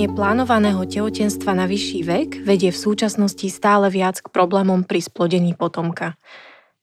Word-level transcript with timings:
Naplnenie 0.00 0.16
plánovaného 0.16 0.82
tehotenstva 0.88 1.52
na 1.52 1.68
vyšší 1.68 2.00
vek 2.08 2.28
vedie 2.48 2.72
v 2.72 2.82
súčasnosti 2.88 3.44
stále 3.52 3.92
viac 3.92 4.16
k 4.24 4.32
problémom 4.32 4.80
pri 4.80 5.04
splodení 5.04 5.52
potomka. 5.52 6.16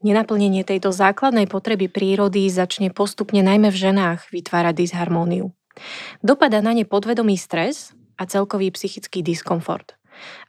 Nenaplnenie 0.05 0.61
tejto 0.61 0.93
základnej 0.93 1.49
potreby 1.49 1.89
prírody 1.89 2.45
začne 2.45 2.93
postupne 2.93 3.41
najmä 3.41 3.73
v 3.73 3.77
ženách 3.89 4.29
vytvárať 4.29 4.85
disharmóniu. 4.85 5.49
Dopada 6.21 6.61
na 6.61 6.77
ne 6.77 6.85
podvedomý 6.85 7.41
stres 7.41 7.97
a 8.21 8.29
celkový 8.29 8.69
psychický 8.69 9.25
diskomfort. 9.25 9.97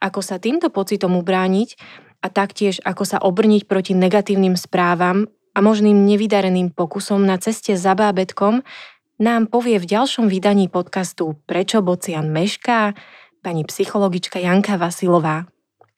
Ako 0.04 0.20
sa 0.20 0.36
týmto 0.36 0.68
pocitom 0.68 1.16
ubrániť 1.16 1.72
a 2.20 2.28
taktiež 2.28 2.84
ako 2.84 3.08
sa 3.08 3.16
obrniť 3.16 3.64
proti 3.64 3.96
negatívnym 3.96 4.60
správam 4.60 5.24
a 5.56 5.64
možným 5.64 6.04
nevydareným 6.04 6.76
pokusom 6.76 7.24
na 7.24 7.40
ceste 7.40 7.80
za 7.80 7.96
bábetkom, 7.96 8.60
nám 9.18 9.50
povie 9.50 9.82
v 9.82 9.90
ďalšom 9.98 10.30
vydaní 10.30 10.70
podcastu 10.70 11.34
Prečo 11.42 11.82
Bocian 11.82 12.30
mešká 12.30 12.94
pani 13.42 13.66
psychologička 13.66 14.38
Janka 14.38 14.78
Vasilová. 14.78 15.50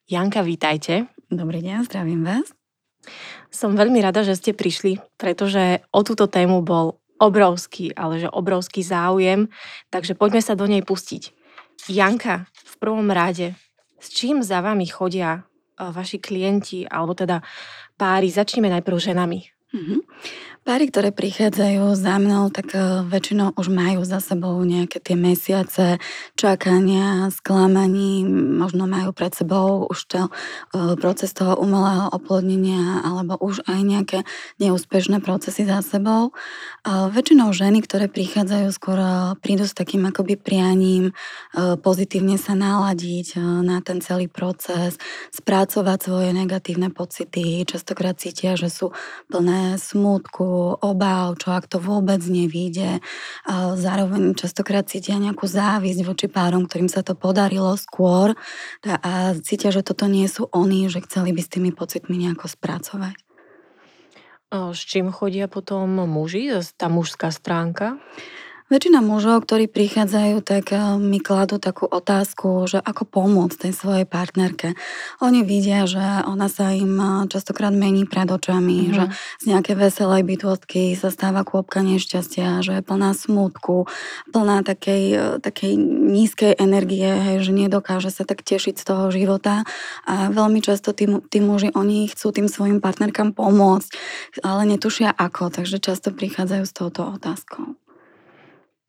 Janka, 0.09 0.41
vítajte. 0.41 1.05
Dobrý 1.29 1.61
deň, 1.61 1.85
zdravím 1.85 2.25
vás. 2.25 2.49
Som 3.53 3.77
veľmi 3.77 4.01
rada, 4.01 4.25
že 4.25 4.41
ste 4.41 4.57
prišli, 4.57 5.05
pretože 5.21 5.85
o 5.93 6.01
túto 6.01 6.33
tému 6.33 6.65
bol 6.65 6.97
obrovský, 7.21 7.93
ale 7.93 8.25
že 8.25 8.33
obrovský 8.33 8.81
záujem, 8.81 9.53
takže 9.93 10.17
poďme 10.17 10.41
sa 10.41 10.57
do 10.57 10.65
nej 10.65 10.81
pustiť. 10.81 11.37
Janka, 11.93 12.49
v 12.57 12.75
prvom 12.81 13.13
rade, 13.13 13.53
s 14.01 14.17
čím 14.17 14.41
za 14.41 14.65
vami 14.65 14.89
chodia 14.89 15.45
e, 15.77 15.93
vaši 15.93 16.17
klienti, 16.17 16.89
alebo 16.89 17.13
teda 17.13 17.45
páry? 18.01 18.33
Začneme 18.33 18.73
najprv 18.73 18.97
ženami. 18.97 19.60
Mm-hmm. 19.71 20.01
Páry, 20.61 20.93
ktoré 20.93 21.09
prichádzajú 21.09 21.97
za 21.97 22.21
mnou, 22.21 22.53
tak 22.53 22.77
e, 22.77 23.07
väčšinou 23.07 23.57
už 23.57 23.73
majú 23.73 24.05
za 24.05 24.21
sebou 24.21 24.61
nejaké 24.61 25.01
tie 25.01 25.17
mesiace 25.17 26.03
čakania, 26.37 27.33
sklamaní, 27.33 28.27
možno 28.29 28.85
majú 28.85 29.15
pred 29.15 29.33
sebou 29.33 29.87
už 29.87 29.99
to, 30.11 30.23
e, 30.27 30.31
proces 30.99 31.33
toho 31.33 31.55
umelého 31.55 32.13
oplodnenia 32.13 33.01
alebo 33.07 33.39
už 33.39 33.65
aj 33.71 33.81
nejaké 33.81 34.19
neúspešné 34.61 35.23
procesy 35.23 35.65
za 35.65 35.87
sebou. 35.87 36.35
Väčšinou 36.85 37.55
ženy, 37.57 37.81
ktoré 37.87 38.11
prichádzajú, 38.11 38.69
skôr 38.75 38.99
e, 38.99 39.09
prídu 39.39 39.65
s 39.65 39.73
takým 39.73 40.03
akoby 40.11 40.35
prianím 40.35 41.15
pozitívne 41.57 42.37
sa 42.37 42.53
naladiť 42.53 43.39
na 43.65 43.81
ten 43.81 44.05
celý 44.05 44.29
proces, 44.29 45.01
spracovať 45.33 45.99
svoje 45.99 46.31
negatívne 46.37 46.93
pocity. 46.93 47.65
Častokrát 47.65 48.21
cítia, 48.21 48.61
že 48.61 48.69
sú 48.69 48.93
plné 49.33 49.60
smútku, 49.79 50.79
obáv, 50.81 51.39
čo 51.41 51.55
ak 51.55 51.71
to 51.71 51.79
vôbec 51.79 52.21
nevíde. 52.27 52.99
Zároveň 53.77 54.35
častokrát 54.35 54.87
cítia 54.89 55.19
nejakú 55.21 55.47
závisť 55.49 56.01
voči 56.05 56.27
párom, 56.27 56.67
ktorým 56.67 56.89
sa 56.89 57.05
to 57.05 57.17
podarilo 57.19 57.77
skôr 57.79 58.35
a 58.85 59.37
cítia, 59.41 59.71
že 59.71 59.87
toto 59.87 60.11
nie 60.11 60.27
sú 60.27 60.49
oni, 60.51 60.91
že 60.91 61.05
chceli 61.05 61.31
by 61.37 61.41
s 61.43 61.53
tými 61.53 61.71
pocitmi 61.71 62.17
nejako 62.17 62.47
spracovať. 62.51 63.17
S 64.51 64.81
čím 64.83 65.15
chodia 65.15 65.47
potom 65.47 66.11
muži, 66.11 66.51
tá 66.75 66.91
mužská 66.91 67.31
stránka? 67.31 68.03
Väčšina 68.71 69.03
mužov, 69.03 69.51
ktorí 69.51 69.67
prichádzajú, 69.67 70.47
tak 70.47 70.71
eh, 70.71 70.79
mi 70.95 71.19
kladú 71.19 71.59
takú 71.59 71.91
otázku, 71.91 72.71
že 72.71 72.79
ako 72.79 73.03
pomôcť 73.03 73.67
tej 73.67 73.73
svojej 73.75 74.07
partnerke. 74.07 74.79
Oni 75.19 75.43
vidia, 75.43 75.91
že 75.91 75.99
ona 76.23 76.47
sa 76.47 76.71
im 76.71 76.95
eh, 76.95 77.27
častokrát 77.27 77.75
mení 77.75 78.07
pred 78.07 78.31
očami, 78.31 78.87
mm-hmm. 78.87 78.95
že 78.95 79.05
z 79.43 79.45
nejaké 79.51 79.75
veselej 79.75 80.23
bytostky 80.23 80.95
sa 80.95 81.11
stáva 81.11 81.43
kôpka 81.43 81.83
nešťastia, 81.83 82.63
že 82.63 82.79
je 82.79 82.87
plná 82.87 83.11
smutku, 83.11 83.91
plná 84.31 84.63
takej, 84.63 85.05
eh, 85.19 85.23
takej 85.43 85.75
nízkej 86.15 86.55
energie, 86.63 87.11
hej, 87.11 87.43
že 87.43 87.51
nedokáže 87.51 88.15
sa 88.15 88.23
tak 88.23 88.47
tešiť 88.47 88.79
z 88.79 88.85
toho 88.87 89.11
života. 89.11 89.67
A 90.07 90.31
veľmi 90.31 90.63
často 90.63 90.95
tí, 90.95 91.11
tí 91.27 91.43
muži, 91.43 91.75
oni 91.75 92.07
chcú 92.07 92.31
tým 92.31 92.47
svojim 92.47 92.79
partnerkám 92.79 93.35
pomôcť, 93.35 93.91
ale 94.47 94.63
netušia 94.71 95.11
ako, 95.11 95.51
takže 95.51 95.83
často 95.83 96.15
prichádzajú 96.15 96.63
s 96.63 96.71
touto 96.71 97.03
otázkou. 97.19 97.80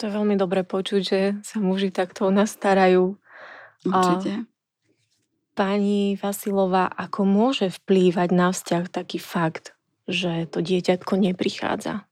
To 0.02 0.10
je 0.10 0.18
veľmi 0.18 0.34
dobre 0.34 0.66
počuť, 0.66 1.02
že 1.06 1.20
sa 1.46 1.62
muži 1.62 1.94
takto 1.94 2.26
o 2.26 2.34
nás 2.34 2.58
starajú. 2.58 3.22
Určite. 3.86 4.34
A 4.34 4.50
pani 5.54 6.18
Vasilová, 6.18 6.90
ako 6.90 7.22
môže 7.22 7.70
vplývať 7.70 8.30
na 8.34 8.50
vzťah 8.50 8.90
taký 8.90 9.22
fakt, 9.22 9.78
že 10.10 10.50
to 10.50 10.66
dieťatko 10.66 11.22
neprichádza? 11.22 12.10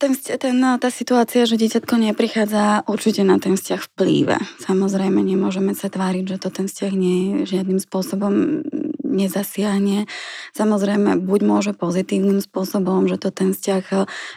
Ten, 0.00 0.16
ten, 0.16 0.56
tá 0.80 0.88
situácia, 0.88 1.44
že 1.46 1.60
dieťatko 1.60 1.94
neprichádza, 2.00 2.88
určite 2.88 3.20
na 3.20 3.36
ten 3.38 3.54
vzťah 3.54 3.80
vplýva. 3.94 4.40
Samozrejme, 4.64 5.20
nemôžeme 5.22 5.76
sa 5.76 5.92
tváriť, 5.92 6.24
že 6.24 6.36
to 6.40 6.48
ten 6.48 6.66
vzťah 6.66 6.92
nie 6.96 7.44
žiadnym 7.46 7.78
spôsobom 7.78 8.64
nezasiahne. 9.10 10.06
Samozrejme, 10.54 11.18
buď 11.18 11.40
môže 11.42 11.72
pozitívnym 11.74 12.38
spôsobom, 12.38 13.10
že 13.10 13.18
to 13.18 13.34
ten 13.34 13.50
vzťah 13.52 13.84
e, 13.90 13.96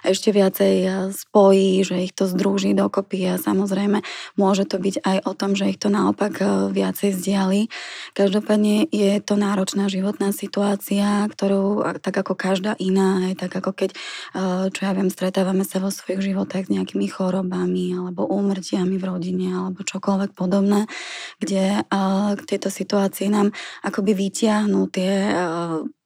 ešte 0.10 0.30
viacej 0.34 0.74
e, 0.82 0.90
spojí, 1.14 1.86
že 1.86 2.02
ich 2.02 2.14
to 2.14 2.26
združí 2.26 2.74
dokopy 2.74 3.30
a 3.30 3.42
samozrejme 3.42 4.02
môže 4.36 4.66
to 4.66 4.82
byť 4.82 5.06
aj 5.06 5.18
o 5.30 5.32
tom, 5.38 5.54
že 5.54 5.70
ich 5.70 5.80
to 5.80 5.94
naopak 5.94 6.42
e, 6.42 6.74
viacej 6.74 7.14
vzdiali. 7.14 7.70
Každopádne 8.18 8.90
je 8.90 9.22
to 9.22 9.38
náročná 9.38 9.86
životná 9.88 10.34
situácia, 10.34 11.30
ktorú 11.30 11.86
tak 12.02 12.16
ako 12.26 12.34
každá 12.34 12.74
iná, 12.82 13.30
aj 13.30 13.46
tak 13.46 13.52
ako 13.62 13.72
keď, 13.74 13.90
čo 14.74 14.82
ja 14.82 14.92
viem, 14.96 15.10
stretávame 15.12 15.68
sa 15.68 15.78
vo 15.78 15.94
svojich 15.94 16.34
životách 16.34 16.70
s 16.70 16.74
nejakými 16.74 17.06
chorobami 17.10 17.94
alebo 17.94 18.26
úmrtiami 18.26 18.96
v 18.98 19.06
rodine 19.06 19.50
alebo 19.54 19.86
čokoľvek 19.86 20.32
podobné, 20.34 20.90
kde 21.38 21.86
k 22.34 22.44
tejto 22.48 22.70
situácii 22.74 23.30
nám 23.30 23.52
akoby 23.84 24.12
vytia 24.16 24.63
dosiahnu 24.64 24.88
tie 24.88 25.12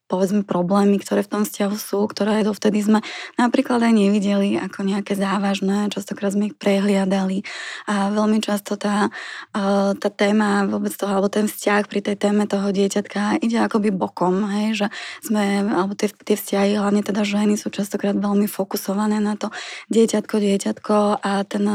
povedzme 0.07 0.47
problémy, 0.47 1.03
ktoré 1.03 1.19
v 1.19 1.31
tom 1.35 1.43
vzťahu 1.43 1.75
sú, 1.75 1.99
ktoré 2.07 2.39
dovtedy 2.39 2.79
sme 2.79 2.99
napríklad 3.35 3.83
aj 3.83 3.91
nevideli 3.91 4.55
ako 4.55 4.87
nejaké 4.87 5.19
závažné, 5.19 5.91
častokrát 5.91 6.31
sme 6.31 6.47
ich 6.47 6.55
prehliadali. 6.55 7.43
A 7.91 8.07
veľmi 8.15 8.39
často 8.39 8.79
tá, 8.79 9.11
tá 9.51 10.09
téma 10.15 10.63
vôbec 10.63 10.95
toho, 10.95 11.11
alebo 11.11 11.27
ten 11.27 11.51
vzťah 11.51 11.91
pri 11.91 11.99
tej 11.99 12.15
téme 12.15 12.47
toho 12.47 12.71
dieťatka 12.71 13.43
ide 13.43 13.59
akoby 13.59 13.91
bokom, 13.91 14.47
hej, 14.47 14.67
že 14.79 14.87
sme, 15.27 15.67
alebo 15.75 15.91
tie, 15.91 16.07
tie 16.07 16.39
vzťahy, 16.39 16.79
hlavne 16.79 17.03
teda 17.03 17.27
ženy 17.27 17.59
sú 17.59 17.67
častokrát 17.67 18.15
veľmi 18.15 18.47
fokusované 18.47 19.19
na 19.19 19.35
to 19.35 19.51
dieťatko, 19.91 20.35
dieťatko 20.39 20.95
a 21.19 21.43
ten 21.43 21.67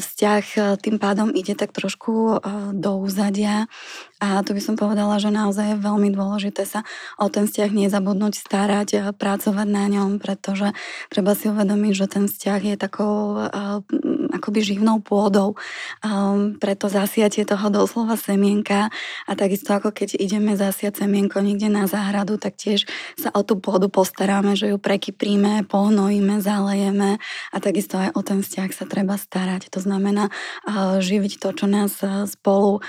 vzťah 0.00 0.80
tým 0.80 0.96
pádom 0.96 1.28
ide 1.36 1.52
tak 1.52 1.76
trošku 1.76 2.40
do 2.72 2.90
úzadia 2.96 3.68
a 4.16 4.40
tu 4.40 4.56
by 4.56 4.62
som 4.64 4.80
povedala, 4.80 5.20
že 5.20 5.28
naozaj 5.28 5.76
je 5.76 5.84
veľmi 5.84 6.08
dôležité 6.08 6.64
sa 6.64 6.88
o 7.20 7.28
ten 7.28 7.44
vzťah 7.44 7.68
nezabudnúť 7.68 8.34
starať, 8.40 8.88
a 8.96 9.12
pracovať 9.12 9.68
na 9.68 9.84
ňom, 9.92 10.16
pretože 10.16 10.72
treba 11.12 11.36
si 11.36 11.52
uvedomiť, 11.52 11.92
že 11.92 12.06
ten 12.08 12.24
vzťah 12.24 12.60
je 12.64 12.76
takou 12.80 13.44
uh, 13.44 13.84
akoby 14.32 14.60
živnou 14.64 15.04
pôdou 15.04 15.56
um, 16.00 16.56
pre 16.56 16.72
to 16.76 16.88
zasiatie 16.88 17.44
toho 17.44 17.68
doslova 17.68 18.16
semienka 18.16 18.88
a 19.28 19.32
takisto 19.36 19.76
ako 19.76 19.92
keď 19.92 20.16
ideme 20.16 20.56
zasiať 20.56 21.04
semienko 21.04 21.44
niekde 21.44 21.68
na 21.68 21.84
záhradu, 21.84 22.40
tak 22.40 22.56
tiež 22.56 22.88
sa 23.20 23.28
o 23.36 23.44
tú 23.44 23.60
pôdu 23.60 23.92
postaráme, 23.92 24.56
že 24.56 24.72
ju 24.72 24.80
prekypríme, 24.80 25.68
pohnojíme, 25.68 26.40
zalejeme 26.40 27.20
a 27.52 27.56
takisto 27.60 28.00
aj 28.00 28.16
o 28.16 28.20
ten 28.24 28.40
vzťah 28.40 28.70
sa 28.72 28.84
treba 28.88 29.20
starať. 29.20 29.68
To 29.76 29.80
znamená 29.84 30.32
uh, 30.32 31.04
živiť 31.04 31.36
to, 31.36 31.48
čo 31.52 31.66
nás 31.68 32.00
uh, 32.00 32.24
spolu 32.24 32.80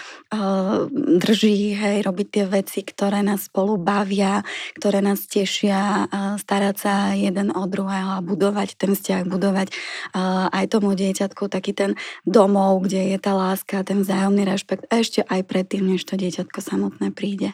drží, 1.19 1.75
hej, 1.75 2.05
robiť 2.05 2.27
tie 2.29 2.45
veci, 2.47 2.85
ktoré 2.85 3.25
nás 3.25 3.49
spolu 3.49 3.75
bavia, 3.75 4.45
ktoré 4.77 5.03
nás 5.03 5.25
tešia, 5.25 6.07
starať 6.37 6.75
sa 6.77 6.93
jeden 7.17 7.51
od 7.51 7.67
druhého 7.67 8.17
a 8.17 8.25
budovať 8.25 8.77
ten 8.79 8.95
vzťah, 8.95 9.27
budovať 9.27 9.73
aj 10.53 10.65
tomu 10.71 10.95
dieťatku 10.95 11.49
taký 11.51 11.75
ten 11.75 11.91
domov, 12.23 12.87
kde 12.87 13.13
je 13.13 13.17
tá 13.19 13.35
láska, 13.35 13.83
ten 13.83 14.01
vzájomný 14.01 14.47
rešpekt 14.47 14.87
ešte 14.87 15.25
aj 15.27 15.43
predtým, 15.45 15.83
než 15.83 16.05
to 16.07 16.15
dieťatko 16.15 16.59
samotné 16.63 17.11
príde. 17.11 17.51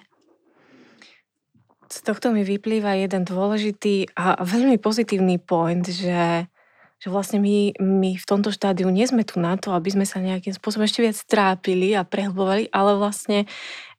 Z 1.93 2.09
tohto 2.09 2.33
mi 2.33 2.41
vyplýva 2.41 2.97
jeden 2.97 3.21
dôležitý 3.21 4.17
a 4.17 4.41
veľmi 4.41 4.81
pozitívny 4.81 5.37
point, 5.37 5.85
že 5.85 6.49
že 7.03 7.11
vlastne 7.11 7.43
my, 7.43 7.75
my 7.83 8.15
v 8.15 8.23
tomto 8.23 8.47
štádiu 8.47 8.87
nie 8.87 9.03
sme 9.03 9.27
tu 9.27 9.35
na 9.43 9.59
to, 9.59 9.75
aby 9.75 9.91
sme 9.91 10.07
sa 10.07 10.23
nejakým 10.23 10.55
spôsobom 10.55 10.87
ešte 10.87 11.03
viac 11.03 11.19
trápili 11.27 11.91
a 11.91 12.07
prehlbovali, 12.07 12.71
ale 12.71 12.95
vlastne 12.95 13.43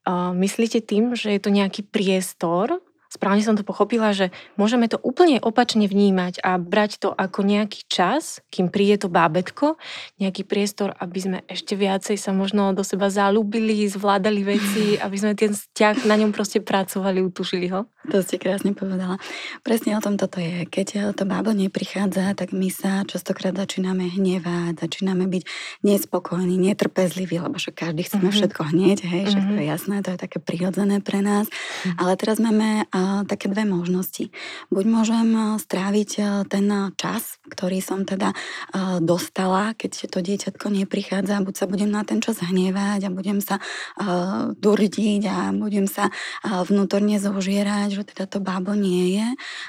uh, 0.08 0.32
myslíte 0.32 0.80
tým, 0.80 1.12
že 1.12 1.36
je 1.36 1.40
to 1.44 1.52
nejaký 1.52 1.84
priestor, 1.84 2.80
správne 3.14 3.46
som 3.46 3.54
to 3.54 3.62
pochopila, 3.62 4.10
že 4.10 4.34
môžeme 4.58 4.90
to 4.90 4.98
úplne 4.98 5.38
opačne 5.38 5.86
vnímať 5.86 6.42
a 6.42 6.58
brať 6.58 6.98
to 7.04 7.08
ako 7.14 7.46
nejaký 7.46 7.86
čas, 7.86 8.42
kým 8.50 8.72
príde 8.74 9.06
to 9.06 9.12
bábetko, 9.12 9.78
nejaký 10.18 10.42
priestor, 10.42 10.98
aby 10.98 11.18
sme 11.20 11.38
ešte 11.46 11.78
viacej 11.78 12.18
sa 12.18 12.34
možno 12.34 12.74
do 12.74 12.82
seba 12.82 13.06
zalúbili, 13.12 13.86
zvládali 13.86 14.42
veci, 14.42 14.84
aby 15.04 15.16
sme 15.20 15.38
ten 15.38 15.54
vzťah 15.54 16.08
na 16.10 16.18
ňom 16.18 16.34
proste 16.34 16.58
pracovali, 16.58 17.22
utušili 17.22 17.70
ho? 17.70 17.86
To 18.12 18.20
ste 18.20 18.36
krásne 18.36 18.76
povedala. 18.76 19.16
Presne 19.64 19.96
o 19.96 20.04
tom 20.04 20.20
toto 20.20 20.36
je. 20.36 20.68
Keď 20.68 21.16
to 21.16 21.24
bábo 21.24 21.56
neprichádza, 21.56 22.36
tak 22.36 22.52
my 22.52 22.68
sa 22.68 23.00
častokrát 23.08 23.56
začíname 23.56 24.12
hnevať, 24.12 24.76
začíname 24.76 25.24
byť 25.24 25.42
nespokojní, 25.80 26.60
netrpezliví, 26.60 27.40
lebo 27.40 27.56
však 27.56 27.88
každý 27.88 28.04
chceme 28.04 28.28
mm-hmm. 28.28 28.36
všetko 28.36 28.60
hneď, 28.60 28.98
hej, 29.08 29.22
všetko 29.32 29.52
mm-hmm. 29.56 29.64
je 29.64 29.72
jasné, 29.72 29.96
to 30.04 30.10
je 30.12 30.18
také 30.20 30.36
prirodzené 30.36 31.00
pre 31.00 31.24
nás. 31.24 31.48
Mm-hmm. 31.48 31.96
Ale 31.96 32.12
teraz 32.20 32.36
máme 32.44 32.84
uh, 32.84 33.24
také 33.24 33.48
dve 33.48 33.64
možnosti. 33.64 34.28
Buď 34.68 34.84
môžem 34.84 35.28
stráviť 35.56 36.10
uh, 36.20 36.26
ten 36.44 36.68
čas, 37.00 37.40
ktorý 37.48 37.80
som 37.80 38.04
teda 38.04 38.36
uh, 38.36 39.00
dostala, 39.00 39.72
keď 39.72 40.12
to 40.12 40.20
dieťatko 40.20 40.68
neprichádza, 40.68 41.40
buď 41.40 41.54
sa 41.56 41.64
budem 41.64 41.88
na 41.88 42.04
ten 42.04 42.20
čas 42.20 42.36
hnevať 42.44 43.08
a 43.08 43.14
budem 43.14 43.40
sa 43.40 43.64
uh, 43.96 44.52
durdiť 44.52 45.22
a 45.24 45.56
budem 45.56 45.88
sa 45.88 46.12
uh, 46.12 46.60
vnútorne 46.68 47.16
zožierať, 47.16 47.94
že 47.94 48.02
teda 48.02 48.26
to 48.26 48.43
bábo 48.43 48.75
nie 48.75 49.17
je, 49.17 49.29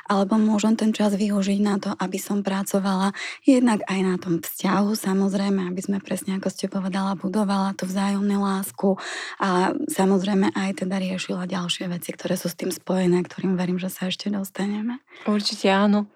alebo 0.10 0.36
môžem 0.42 0.74
ten 0.74 0.92
čas 0.92 1.14
využiť 1.14 1.60
na 1.62 1.78
to, 1.78 1.94
aby 1.96 2.18
som 2.18 2.42
pracovala 2.42 3.14
jednak 3.46 3.86
aj 3.86 4.00
na 4.02 4.16
tom 4.18 4.42
vzťahu, 4.42 4.98
samozrejme, 4.98 5.70
aby 5.70 5.82
sme 5.82 5.98
presne, 6.02 6.42
ako 6.42 6.50
ste 6.50 6.66
povedala, 6.66 7.14
budovala 7.14 7.78
tú 7.78 7.86
vzájomnú 7.86 8.42
lásku 8.42 8.98
a 9.38 9.78
samozrejme 9.88 10.52
aj 10.58 10.82
teda 10.82 10.98
riešila 10.98 11.46
ďalšie 11.46 11.86
veci, 11.88 12.10
ktoré 12.12 12.36
sú 12.36 12.50
s 12.50 12.58
tým 12.58 12.74
spojené, 12.74 13.22
ktorým 13.22 13.54
verím, 13.54 13.78
že 13.78 13.94
sa 13.94 14.10
ešte 14.10 14.34
dostaneme. 14.34 15.00
Určite 15.30 15.70
áno. 15.70 16.10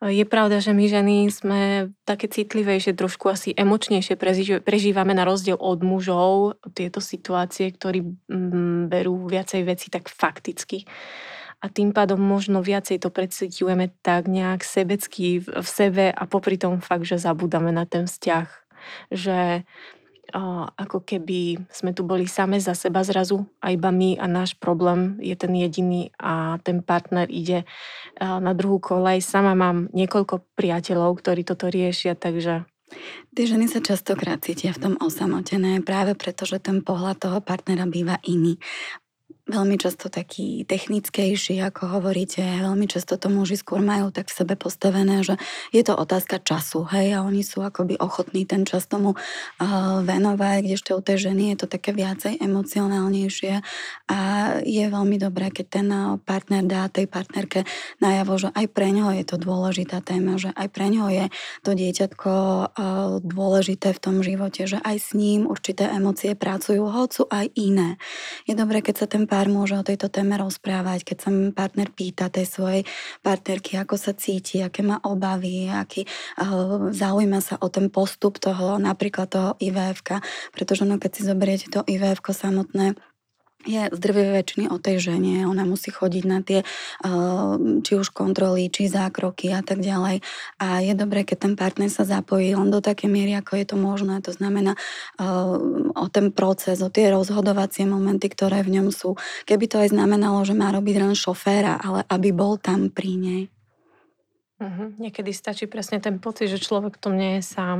Je 0.00 0.24
pravda, 0.24 0.64
že 0.64 0.72
my 0.72 0.88
ženy 0.88 1.16
sme 1.28 1.92
také 2.08 2.24
citlivejšie, 2.24 2.96
trošku 2.96 3.28
asi 3.28 3.52
emočnejšie 3.52 4.16
prežívame 4.64 5.12
na 5.12 5.28
rozdiel 5.28 5.60
od 5.60 5.84
mužov 5.84 6.56
tieto 6.72 7.04
situácie, 7.04 7.68
ktorí 7.68 8.00
mm, 8.24 8.88
berú 8.88 9.28
viacej 9.28 9.60
veci 9.60 9.92
tak 9.92 10.08
fakticky. 10.08 10.88
A 11.60 11.68
tým 11.68 11.92
pádom 11.92 12.16
možno 12.16 12.64
viacej 12.64 12.96
to 13.04 13.12
precitujeme 13.12 13.92
tak 14.00 14.24
nejak 14.24 14.64
sebecky 14.64 15.44
v 15.44 15.68
sebe 15.68 16.08
a 16.08 16.22
popri 16.24 16.56
tom 16.56 16.80
fakt, 16.80 17.04
že 17.04 17.20
zabudáme 17.20 17.68
na 17.68 17.84
ten 17.84 18.08
vzťah. 18.08 18.48
Že 19.12 19.68
ako 20.76 21.02
keby 21.02 21.60
sme 21.70 21.90
tu 21.92 22.06
boli 22.06 22.24
same 22.30 22.56
za 22.62 22.72
seba 22.72 23.02
zrazu 23.02 23.44
a 23.60 23.74
iba 23.74 23.90
my 23.90 24.16
a 24.16 24.26
náš 24.30 24.56
problém 24.56 25.18
je 25.18 25.34
ten 25.34 25.52
jediný 25.52 26.14
a 26.16 26.58
ten 26.62 26.80
partner 26.80 27.26
ide 27.28 27.66
na 28.20 28.52
druhú 28.54 28.78
kolej. 28.78 29.22
Sama 29.22 29.58
mám 29.58 29.90
niekoľko 29.90 30.54
priateľov, 30.54 31.18
ktorí 31.20 31.42
toto 31.42 31.68
riešia, 31.68 32.14
takže 32.14 32.64
Tie 33.30 33.46
ženy 33.46 33.70
sa 33.70 33.78
častokrát 33.78 34.42
cítia 34.42 34.74
v 34.74 34.82
tom 34.82 34.94
osamotené 34.98 35.78
práve 35.78 36.18
preto, 36.18 36.42
že 36.42 36.58
ten 36.58 36.82
pohľad 36.82 37.22
toho 37.22 37.38
partnera 37.38 37.86
býva 37.86 38.18
iný 38.26 38.58
veľmi 39.50 39.74
často 39.74 40.06
taký 40.06 40.62
technickejší, 40.62 41.58
ako 41.66 41.98
hovoríte. 41.98 42.38
Veľmi 42.38 42.86
často 42.86 43.18
to 43.18 43.26
muži 43.26 43.58
skôr 43.58 43.82
majú 43.82 44.14
tak 44.14 44.30
v 44.30 44.38
sebe 44.38 44.54
postavené, 44.54 45.26
že 45.26 45.34
je 45.74 45.82
to 45.82 45.98
otázka 45.98 46.38
času, 46.38 46.86
hej, 46.94 47.18
a 47.18 47.26
oni 47.26 47.42
sú 47.42 47.58
akoby 47.66 47.98
ochotní 47.98 48.46
ten 48.46 48.62
čas 48.62 48.86
tomu 48.86 49.18
uh, 49.18 49.18
venovať, 50.06 50.62
kdežto 50.62 50.94
u 50.94 51.02
tej 51.02 51.30
ženy 51.30 51.52
je 51.52 51.66
to 51.66 51.66
také 51.66 51.90
viacej 51.90 52.38
emocionálnejšie 52.38 53.58
a 54.06 54.18
je 54.62 54.84
veľmi 54.86 55.18
dobré, 55.18 55.50
keď 55.50 55.66
ten 55.66 55.88
partner 56.22 56.62
dá 56.62 56.86
tej 56.86 57.10
partnerke 57.10 57.66
najavo, 57.98 58.38
že 58.38 58.48
aj 58.54 58.66
pre 58.70 58.94
ňoho 58.94 59.18
je 59.18 59.24
to 59.26 59.36
dôležitá 59.36 59.98
téma, 59.98 60.38
že 60.38 60.54
aj 60.54 60.68
pre 60.70 60.86
ňoho 60.94 61.10
je 61.10 61.26
to 61.66 61.74
dieťatko 61.74 62.30
uh, 62.30 63.18
dôležité 63.18 63.90
v 63.90 64.02
tom 64.02 64.22
živote, 64.22 64.70
že 64.70 64.78
aj 64.78 64.96
s 64.96 65.08
ním 65.18 65.50
určité 65.50 65.90
emócie 65.90 66.38
pracujú, 66.38 66.86
hocu 66.86 67.26
aj 67.26 67.50
iné. 67.58 67.98
Je 68.46 68.54
dobré, 68.54 68.78
keď 68.78 68.94
sa 68.94 69.06
ten 69.10 69.26
partner 69.26 69.39
pár 69.40 69.48
môže 69.48 69.72
o 69.72 69.80
tejto 69.80 70.12
téme 70.12 70.36
rozprávať, 70.36 71.00
keď 71.00 71.16
sa 71.16 71.32
partner 71.32 71.88
pýta 71.88 72.28
tej 72.28 72.44
svojej 72.44 72.82
partnerky, 73.24 73.80
ako 73.80 73.96
sa 73.96 74.12
cíti, 74.12 74.60
aké 74.60 74.84
má 74.84 75.00
obavy, 75.00 75.64
aký 75.64 76.04
uh, 76.04 76.92
zaujíma 76.92 77.40
sa 77.40 77.56
o 77.64 77.72
ten 77.72 77.88
postup 77.88 78.36
toho, 78.36 78.76
napríklad 78.76 79.32
toho 79.32 79.56
IVF, 79.56 80.04
pretože 80.52 80.84
no, 80.84 81.00
keď 81.00 81.10
si 81.16 81.22
zoberiete 81.24 81.72
to 81.72 81.80
IVF 81.88 82.20
samotné, 82.20 83.00
je 83.68 83.92
z 83.92 83.98
väčšiny 84.00 84.72
o 84.72 84.80
tej 84.80 84.96
žene. 85.12 85.44
Ona 85.44 85.68
musí 85.68 85.92
chodiť 85.92 86.24
na 86.24 86.40
tie 86.40 86.64
či 87.84 87.92
už 87.92 88.08
kontroly, 88.16 88.72
či 88.72 88.88
zákroky 88.88 89.52
a 89.52 89.60
tak 89.60 89.84
ďalej. 89.84 90.24
A 90.56 90.80
je 90.80 90.96
dobré, 90.96 91.28
keď 91.28 91.44
ten 91.44 91.54
partner 91.60 91.92
sa 91.92 92.08
zapojí 92.08 92.56
len 92.56 92.72
do 92.72 92.80
také 92.80 93.04
miery, 93.04 93.36
ako 93.36 93.60
je 93.60 93.66
to 93.68 93.76
možné. 93.76 94.24
To 94.24 94.32
znamená 94.32 94.80
o 95.92 96.06
ten 96.08 96.32
proces, 96.32 96.80
o 96.80 96.88
tie 96.88 97.12
rozhodovacie 97.12 97.84
momenty, 97.84 98.32
ktoré 98.32 98.64
v 98.64 98.80
ňom 98.80 98.88
sú. 98.88 99.20
Keby 99.44 99.64
to 99.68 99.76
aj 99.84 99.92
znamenalo, 99.92 100.40
že 100.48 100.56
má 100.56 100.72
robiť 100.72 100.96
len 100.96 101.12
šoféra, 101.12 101.76
ale 101.84 102.00
aby 102.08 102.32
bol 102.32 102.56
tam 102.56 102.88
pri 102.88 103.12
nej. 103.20 103.42
Uh-huh. 104.60 104.92
Niekedy 105.00 105.32
stačí 105.32 105.64
presne 105.68 106.00
ten 106.00 106.20
pocit, 106.20 106.48
že 106.48 106.60
človek 106.60 107.00
tom 107.00 107.16
nie 107.16 107.40
je 107.40 107.44
sám. 107.44 107.78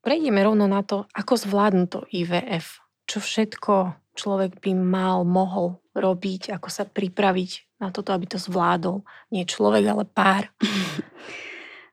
Prejdeme 0.00 0.40
rovno 0.44 0.68
na 0.68 0.84
to, 0.84 1.04
ako 1.12 1.36
zvládnu 1.36 1.84
to 1.88 2.04
IVF. 2.12 2.80
Čo 3.08 3.22
všetko 3.22 3.74
človek 4.16 4.58
by 4.64 4.72
mal, 4.72 5.22
mohol 5.22 5.78
robiť, 5.92 6.56
ako 6.56 6.68
sa 6.72 6.88
pripraviť 6.88 7.80
na 7.80 7.92
toto, 7.92 8.16
aby 8.16 8.24
to 8.24 8.40
zvládol. 8.40 9.04
Nie 9.28 9.44
človek, 9.44 9.84
ale 9.84 10.04
pár. 10.08 10.48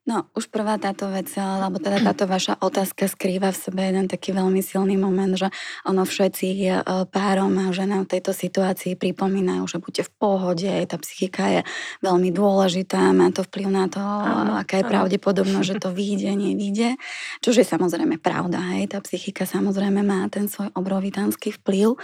No, 0.04 0.28
už 0.36 0.52
prvá 0.52 0.76
táto 0.76 1.08
vec, 1.08 1.32
alebo 1.40 1.80
teda 1.80 2.04
táto 2.04 2.28
vaša 2.28 2.60
otázka 2.60 3.08
skrýva 3.08 3.56
v 3.56 3.62
sebe 3.64 3.88
jeden 3.88 4.12
taký 4.12 4.36
veľmi 4.36 4.60
silný 4.60 5.00
moment, 5.00 5.32
že 5.32 5.48
ono 5.88 6.04
všetci 6.04 6.48
e, 6.60 6.84
párom 7.08 7.56
a 7.56 7.72
ženám 7.72 8.04
v 8.04 8.20
tejto 8.20 8.36
situácii 8.36 9.00
pripomínajú, 9.00 9.64
že 9.64 9.80
buďte 9.80 10.04
v 10.04 10.12
pohode, 10.20 10.72
tá 10.92 11.00
psychika 11.00 11.48
je 11.48 11.62
veľmi 12.04 12.36
dôležitá, 12.36 13.16
má 13.16 13.32
to 13.32 13.48
vplyv 13.48 13.68
na 13.72 13.88
to, 13.88 14.04
áno, 14.04 14.60
aká 14.60 14.84
je 14.84 14.92
pravdepodobnosť, 14.92 15.68
že 15.72 15.80
to 15.88 15.96
vyjde, 15.96 16.36
nevyjde. 16.36 17.00
Čo 17.40 17.56
je 17.56 17.64
samozrejme 17.64 18.20
pravda, 18.20 18.60
hej, 18.76 18.92
tá 18.92 19.00
psychika 19.00 19.48
samozrejme 19.48 20.04
má 20.04 20.28
ten 20.28 20.52
svoj 20.52 20.68
obrovitánsky 20.76 21.56
vplyv. 21.64 21.96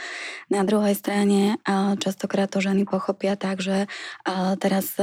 Na 0.47 0.63
druhej 0.63 0.95
strane 0.95 1.59
častokrát 1.99 2.47
to 2.47 2.63
ženy 2.63 2.87
pochopia 2.87 3.35
tak, 3.35 3.59
že 3.59 3.91
teraz 4.63 4.95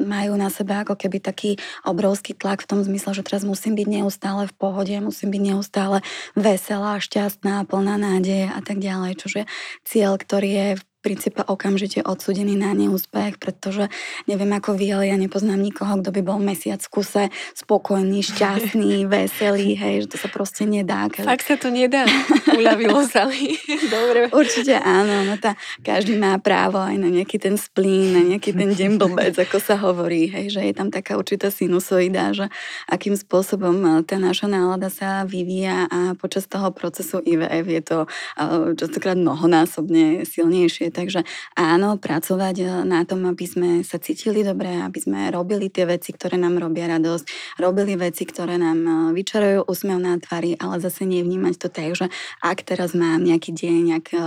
majú 0.00 0.32
na 0.40 0.48
sebe 0.48 0.80
ako 0.80 0.96
keby 0.96 1.20
taký 1.20 1.60
obrovský 1.90 2.32
tlak 2.38 2.62
v 2.62 2.70
tom 2.70 2.80
zmysle, 2.80 3.12
že 3.12 3.26
teraz 3.26 3.42
musím 3.42 3.74
byť 3.74 3.86
neustále 3.90 4.46
v 4.46 4.54
pohode, 4.54 4.94
musím 5.02 5.34
byť 5.34 5.42
neustále 5.42 5.98
veselá, 6.38 7.02
šťastná, 7.02 7.66
plná 7.66 7.98
nádeje 7.98 8.48
a 8.48 8.60
tak 8.62 8.78
ďalej, 8.78 9.18
čože 9.18 9.42
cieľ, 9.82 10.16
ktorý 10.16 10.50
je 10.50 10.68
v 10.78 10.82
princípe 11.00 11.40
okamžite 11.40 12.04
odsudený 12.04 12.60
na 12.60 12.76
neúspech, 12.76 13.40
pretože 13.40 13.88
neviem 14.28 14.52
ako 14.52 14.76
vy, 14.76 14.86
ale 14.92 15.04
ja 15.08 15.16
nepoznám 15.16 15.56
nikoho, 15.56 15.98
kto 16.00 16.12
by 16.12 16.20
bol 16.20 16.38
mesiac 16.38 16.78
v 16.84 16.92
kuse 16.92 17.22
spokojný, 17.56 18.20
šťastný, 18.30 19.08
veselý, 19.08 19.74
hej, 19.74 20.06
že 20.06 20.08
to 20.12 20.16
sa 20.20 20.28
proste 20.28 20.68
nedá. 20.68 21.08
Keď... 21.08 21.24
Fakt 21.24 21.48
sa 21.48 21.56
to 21.56 21.72
nedá. 21.72 22.04
Uľavilo 22.52 23.00
sa 23.12 23.24
mi. 23.24 23.56
Dobre. 23.88 24.28
Určite 24.30 24.76
áno, 24.76 25.24
no 25.24 25.40
tá, 25.40 25.56
každý 25.80 26.20
má 26.20 26.36
právo 26.38 26.78
aj 26.78 26.96
na 27.00 27.08
nejaký 27.08 27.40
ten 27.40 27.56
splín, 27.56 28.12
na 28.14 28.22
nejaký 28.22 28.52
ten 28.52 28.70
deň 28.76 29.00
blbec, 29.00 29.34
ako 29.40 29.56
sa 29.58 29.80
hovorí, 29.80 30.28
hej, 30.28 30.52
že 30.52 30.60
je 30.68 30.74
tam 30.76 30.92
taká 30.92 31.16
určitá 31.16 31.48
sinusoida, 31.48 32.36
že 32.36 32.52
akým 32.86 33.16
spôsobom 33.16 33.74
e, 33.80 33.88
tá 34.04 34.20
naša 34.20 34.46
nálada 34.46 34.92
sa 34.92 35.24
vyvíja 35.24 35.88
a 35.88 36.12
počas 36.14 36.44
toho 36.44 36.68
procesu 36.74 37.22
IVF 37.24 37.66
je 37.66 37.82
to 37.82 37.98
uh, 38.04 38.74
častokrát 38.74 39.16
mnohonásobne 39.16 40.26
silnejšie 40.26 40.89
Takže 40.90 41.24
áno, 41.54 41.96
pracovať 41.96 42.56
e, 42.60 42.64
na 42.84 43.06
tom, 43.06 43.24
aby 43.30 43.46
sme 43.46 43.68
sa 43.86 43.96
cítili 44.02 44.42
dobre, 44.42 44.68
aby 44.82 44.98
sme 44.98 45.30
robili 45.30 45.70
tie 45.70 45.86
veci, 45.86 46.10
ktoré 46.12 46.36
nám 46.36 46.58
robia 46.58 46.90
radosť, 46.90 47.56
robili 47.62 47.94
veci, 47.94 48.26
ktoré 48.26 48.58
nám 48.58 48.78
e, 48.82 48.92
vyčarujú 49.14 49.70
úsmev 49.70 49.98
na 50.02 50.18
tvári, 50.18 50.58
ale 50.58 50.82
zase 50.82 51.06
nevnímať 51.06 51.54
to 51.56 51.68
tak, 51.70 51.94
že 51.94 52.06
ak 52.42 52.66
teraz 52.66 52.92
mám 52.92 53.22
nejaký 53.22 53.54
deň, 53.54 53.82
ak 54.02 54.06
e, 54.12 54.18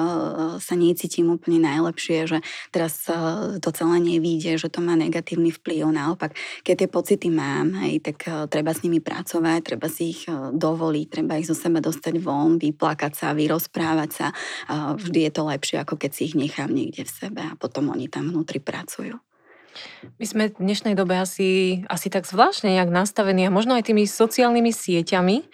sa 0.64 0.74
necítim 0.80 1.30
úplne 1.30 1.60
najlepšie, 1.64 2.26
že 2.26 2.38
teraz 2.72 3.06
to 3.60 3.70
celé 3.76 3.98
nevíde, 4.00 4.56
že 4.56 4.72
to 4.72 4.80
má 4.80 4.96
negatívny 4.96 5.52
vplyv. 5.52 5.92
Naopak, 5.92 6.36
keď 6.64 6.86
tie 6.86 6.90
pocity 6.90 7.28
mám, 7.28 7.76
hej, 7.84 8.00
tak 8.00 8.24
treba 8.48 8.72
s 8.72 8.82
nimi 8.86 9.04
pracovať, 9.04 9.60
treba 9.76 9.88
si 9.92 10.16
ich 10.16 10.22
dovoliť, 10.30 11.08
treba 11.10 11.38
ich 11.38 11.50
zo 11.50 11.58
seba 11.58 11.84
dostať 11.84 12.16
von, 12.22 12.56
vyplakať 12.58 13.14
sa, 13.14 13.36
vyrozprávať 13.36 14.10
sa. 14.14 14.28
Vždy 14.96 15.20
je 15.28 15.32
to 15.34 15.44
lepšie, 15.50 15.78
ako 15.82 16.00
keď 16.00 16.12
si 16.14 16.22
ich 16.32 16.36
nech 16.38 16.53
nechám 16.54 16.70
niekde 16.70 17.02
v 17.02 17.10
sebe 17.10 17.42
a 17.42 17.58
potom 17.58 17.90
oni 17.90 18.06
tam 18.06 18.30
vnútri 18.30 18.62
pracujú. 18.62 19.18
My 20.22 20.26
sme 20.30 20.54
v 20.54 20.62
dnešnej 20.62 20.94
dobe 20.94 21.18
asi, 21.18 21.82
asi 21.90 22.14
tak 22.14 22.30
zvláštne 22.30 22.78
nejak 22.78 22.94
nastavení 22.94 23.50
a 23.50 23.56
možno 23.56 23.74
aj 23.74 23.90
tými 23.90 24.06
sociálnymi 24.06 24.70
sieťami 24.70 25.50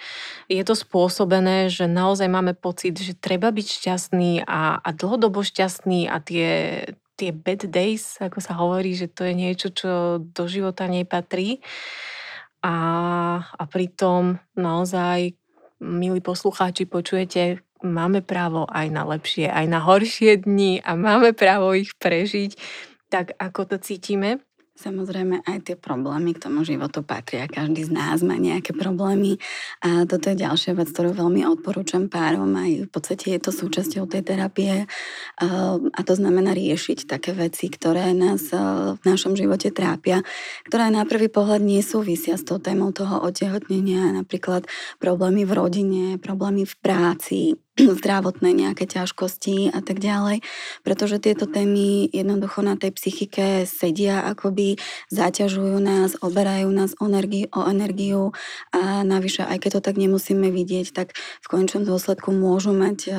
je 0.51 0.63
to 0.67 0.75
spôsobené, 0.75 1.71
že 1.71 1.87
naozaj 1.87 2.27
máme 2.27 2.51
pocit, 2.51 2.99
že 2.99 3.15
treba 3.15 3.47
byť 3.47 3.67
šťastný 3.79 4.43
a, 4.43 4.83
a 4.83 4.89
dlhodobo 4.91 5.39
šťastný 5.39 6.11
a 6.11 6.19
tie, 6.19 6.83
tie 7.15 7.31
bad 7.31 7.71
days, 7.71 8.19
ako 8.19 8.43
sa 8.43 8.59
hovorí, 8.59 8.91
že 8.91 9.07
to 9.07 9.23
je 9.23 9.31
niečo, 9.31 9.71
čo 9.71 10.19
do 10.19 10.51
života 10.51 10.83
nepatrí. 10.91 11.63
A, 12.59 12.75
a 13.39 13.63
pritom 13.71 14.35
naozaj 14.59 15.31
milí 15.79 16.19
poslucháči, 16.19 16.83
počujete 16.91 17.63
máme 17.83 18.21
právo 18.21 18.67
aj 18.67 18.87
na 18.91 19.03
lepšie, 19.07 19.47
aj 19.47 19.65
na 19.67 19.79
horšie 19.83 20.43
dni 20.43 20.83
a 20.83 20.95
máme 20.95 21.31
právo 21.31 21.71
ich 21.75 21.95
prežiť. 21.95 22.55
Tak 23.09 23.39
ako 23.41 23.75
to 23.75 23.75
cítime? 23.81 24.43
Samozrejme 24.79 25.43
aj 25.43 25.67
tie 25.67 25.75
problémy 25.75 26.31
k 26.31 26.47
tomu 26.47 26.63
životu 26.63 27.03
patria. 27.03 27.51
Každý 27.51 27.83
z 27.83 27.91
nás 27.91 28.23
má 28.23 28.39
nejaké 28.39 28.71
problémy 28.71 29.35
a 29.83 30.07
toto 30.07 30.31
je 30.31 30.39
ďalšia 30.39 30.71
vec, 30.71 30.87
ktorú 30.95 31.19
veľmi 31.19 31.43
odporúčam 31.43 32.07
párom. 32.07 32.47
Aj 32.55 32.87
v 32.87 32.87
podstate 32.87 33.35
je 33.35 33.43
to 33.43 33.51
súčasťou 33.51 34.07
tej 34.07 34.23
terapie 34.23 34.87
a 35.91 35.99
to 35.99 36.13
znamená 36.15 36.55
riešiť 36.55 37.11
také 37.11 37.35
veci, 37.35 37.67
ktoré 37.67 38.15
nás 38.15 38.55
v 38.95 39.03
našom 39.03 39.35
živote 39.35 39.67
trápia, 39.75 40.23
ktoré 40.63 40.87
na 40.95 41.03
prvý 41.03 41.27
pohľad 41.27 41.59
nie 41.59 41.83
súvisia 41.83 42.39
s 42.39 42.47
tou 42.47 42.63
témou 42.63 42.95
toho 42.95 43.19
otehotnenia, 43.19 44.15
napríklad 44.15 44.63
problémy 44.95 45.43
v 45.43 45.51
rodine, 45.59 46.03
problémy 46.23 46.63
v 46.63 46.75
práci, 46.79 47.59
zdravotné 47.99 48.51
nejaké 48.51 48.85
ťažkosti 48.85 49.71
a 49.71 49.79
tak 49.79 50.03
ďalej, 50.03 50.43
pretože 50.83 51.23
tieto 51.23 51.47
témy 51.47 52.09
jednoducho 52.11 52.59
na 52.61 52.75
tej 52.75 52.95
psychike 52.95 53.63
sedia, 53.63 54.23
akoby 54.27 54.79
zaťažujú 55.11 55.77
nás, 55.79 56.19
oberajú 56.19 56.69
nás 56.71 56.95
o 56.99 57.07
energiu, 57.07 57.47
o 57.55 57.61
energiu 57.67 58.35
a 58.75 59.03
navyše, 59.07 59.43
aj 59.47 59.57
keď 59.63 59.71
to 59.79 59.81
tak 59.91 59.95
nemusíme 59.95 60.51
vidieť, 60.51 60.91
tak 60.91 61.15
v 61.15 61.47
končnom 61.47 61.87
dôsledku 61.87 62.35
môžu 62.35 62.75
mať 62.75 62.99
e, 63.07 63.11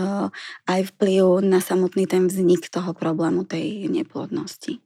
aj 0.69 0.81
vplyv 0.95 1.45
na 1.45 1.59
samotný 1.63 2.05
ten 2.05 2.29
vznik 2.29 2.69
toho 2.69 2.93
problému 2.93 3.49
tej 3.49 3.89
neplodnosti. 3.89 4.81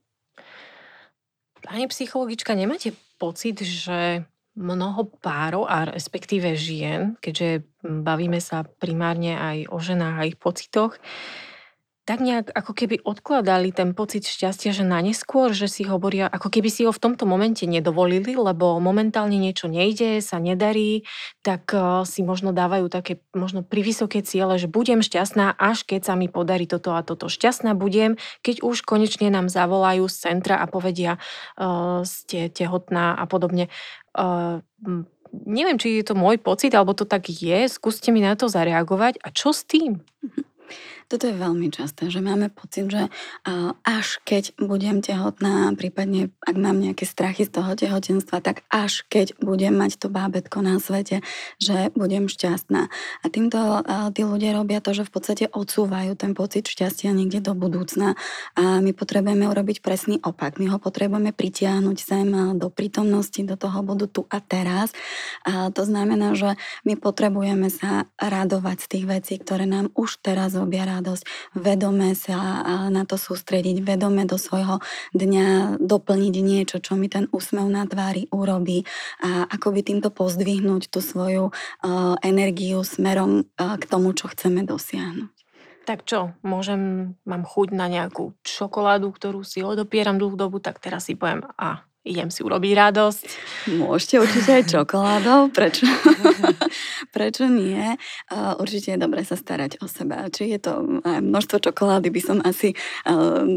Pani 1.65 1.89
psychologička, 1.89 2.53
nemáte 2.53 2.93
pocit, 3.17 3.57
že 3.57 4.29
mnoho 4.55 5.11
párov 5.19 5.67
a 5.67 5.91
respektíve 5.91 6.55
žien, 6.55 7.19
keďže 7.19 7.67
bavíme 7.83 8.39
sa 8.39 8.63
primárne 8.63 9.35
aj 9.35 9.57
o 9.69 9.77
ženách 9.77 10.15
a 10.17 10.27
ich 10.27 10.39
pocitoch, 10.39 10.95
tak 12.05 12.21
nejak 12.21 12.53
ako 12.53 12.77
keby 12.77 13.01
odkladali 13.01 13.73
ten 13.73 13.97
pocit 13.97 14.29
šťastia, 14.29 14.77
že 14.77 14.85
na 14.85 15.01
neskôr, 15.01 15.57
že 15.57 15.65
si 15.65 15.89
hovoria, 15.89 16.29
ako 16.29 16.53
keby 16.53 16.69
si 16.69 16.85
ho 16.85 16.93
v 16.93 17.01
tomto 17.01 17.25
momente 17.25 17.65
nedovolili, 17.65 18.37
lebo 18.37 18.77
momentálne 18.77 19.41
niečo 19.41 19.65
nejde, 19.65 20.21
sa 20.21 20.37
nedarí, 20.37 21.09
tak 21.41 21.73
eh, 21.73 22.05
si 22.05 22.21
možno 22.21 22.53
dávajú 22.53 22.93
také 22.93 23.25
možno 23.33 23.65
pri 23.65 23.81
vysoké 23.81 24.21
ciele, 24.21 24.61
že 24.61 24.69
budem 24.69 25.01
šťastná, 25.01 25.57
až 25.57 25.81
keď 25.81 26.05
sa 26.05 26.13
mi 26.13 26.29
podarí 26.29 26.69
toto 26.69 26.93
a 26.93 27.01
toto. 27.01 27.25
Šťastná 27.25 27.73
budem, 27.73 28.21
keď 28.45 28.61
už 28.61 28.85
konečne 28.85 29.33
nám 29.33 29.49
zavolajú 29.49 30.05
z 30.05 30.15
centra 30.29 30.61
a 30.61 30.69
povedia, 30.69 31.17
uh, 31.57 32.05
ste 32.05 32.53
tehotná 32.53 33.17
a 33.17 33.25
podobne. 33.25 33.73
Uh, 34.13 34.61
neviem, 35.33 35.81
či 35.81 35.99
je 35.99 36.05
to 36.05 36.13
môj 36.13 36.37
pocit, 36.37 36.71
alebo 36.77 36.93
to 36.93 37.03
tak 37.03 37.27
je. 37.27 37.65
Skúste 37.65 38.13
mi 38.13 38.21
na 38.21 38.37
to 38.37 38.45
zareagovať. 38.45 39.19
A 39.25 39.33
čo 39.33 39.51
s 39.51 39.65
tým? 39.65 40.05
Toto 41.05 41.29
je 41.29 41.37
veľmi 41.37 41.69
časté, 41.69 42.09
že 42.09 42.17
máme 42.17 42.49
pocit, 42.49 42.89
že 42.89 43.13
až 43.85 44.07
keď 44.25 44.57
budem 44.57 45.05
tehotná, 45.05 45.69
prípadne 45.77 46.33
ak 46.41 46.55
mám 46.57 46.81
nejaké 46.81 47.05
strachy 47.05 47.45
z 47.45 47.53
toho 47.53 47.77
tehotenstva, 47.77 48.41
tak 48.41 48.65
až 48.73 49.05
keď 49.05 49.37
budem 49.37 49.77
mať 49.77 50.01
to 50.01 50.09
bábetko 50.09 50.65
na 50.65 50.81
svete, 50.81 51.21
že 51.61 51.93
budem 51.93 52.25
šťastná. 52.25 52.89
A 53.21 53.25
týmto 53.29 53.85
tí 54.17 54.25
ľudia 54.25 54.57
robia 54.57 54.81
to, 54.81 54.97
že 54.97 55.05
v 55.05 55.13
podstate 55.13 55.45
odsúvajú 55.53 56.17
ten 56.17 56.33
pocit 56.33 56.65
šťastia 56.65 57.13
niekde 57.13 57.37
do 57.45 57.53
budúcna 57.53 58.17
a 58.57 58.81
my 58.81 58.89
potrebujeme 58.89 59.45
urobiť 59.45 59.85
presný 59.85 60.17
opak. 60.25 60.57
My 60.57 60.73
ho 60.73 60.81
potrebujeme 60.81 61.37
pritiahnuť 61.37 61.97
sem 62.01 62.27
do 62.57 62.73
prítomnosti, 62.73 63.45
do 63.45 63.53
toho 63.53 63.85
bodu 63.85 64.09
tu 64.09 64.25
a 64.33 64.41
teraz. 64.41 64.89
A 65.45 65.69
to 65.69 65.85
znamená, 65.85 66.33
že 66.33 66.57
my 66.81 66.97
potrebujeme 66.97 67.69
sa 67.69 68.09
radovať 68.17 68.77
z 68.81 68.87
tých 68.89 69.05
vecí, 69.05 69.33
ktoré 69.37 69.69
nám 69.69 69.93
už 69.93 70.17
teraz 70.25 70.57
robia 70.57 70.94
radosť, 70.97 71.53
vedome 71.59 72.15
sa 72.15 72.63
na 72.87 73.03
to 73.03 73.19
sústrediť, 73.19 73.83
vedome 73.83 74.23
do 74.23 74.39
svojho 74.39 74.79
dňa 75.11 75.79
doplniť 75.83 76.35
niečo, 76.39 76.79
čo 76.79 76.95
mi 76.95 77.11
ten 77.11 77.27
úsmev 77.35 77.67
na 77.67 77.83
tvári 77.83 78.31
urobí 78.31 78.87
a 79.19 79.43
ako 79.51 79.75
by 79.75 79.81
týmto 79.83 80.09
pozdvihnúť 80.09 80.87
tú 80.87 81.03
svoju 81.03 81.51
energiu 82.23 82.81
smerom 82.81 83.45
k 83.55 83.83
tomu, 83.85 84.15
čo 84.15 84.31
chceme 84.31 84.63
dosiahnuť. 84.63 85.31
Tak 85.85 86.01
čo, 86.09 86.33
môžem, 86.41 87.13
mám 87.29 87.45
chuť 87.45 87.69
na 87.69 87.85
nejakú 87.85 88.33
čokoládu, 88.41 89.13
ktorú 89.13 89.45
si 89.45 89.61
odopieram 89.61 90.17
dlhú 90.17 90.33
dobu, 90.33 90.57
tak 90.57 90.81
teraz 90.81 91.05
si 91.05 91.13
poviem, 91.13 91.45
a 91.61 91.85
idem 92.05 92.29
si 92.29 92.45
urobiť 92.45 92.71
radosť. 92.77 93.23
Môžete 93.81 94.15
určite 94.21 94.49
aj 94.61 94.63
čokoládou, 94.69 95.49
prečo, 95.49 95.89
prečo 97.15 97.49
nie? 97.49 97.97
Určite 98.61 98.93
je 98.93 98.99
dobre 99.01 99.25
sa 99.25 99.33
starať 99.33 99.81
o 99.81 99.89
seba. 99.89 100.29
Či 100.29 100.53
je 100.53 100.59
to 100.61 101.01
množstvo 101.01 101.65
čokolády, 101.65 102.13
by 102.13 102.21
som 102.21 102.37
asi 102.45 102.77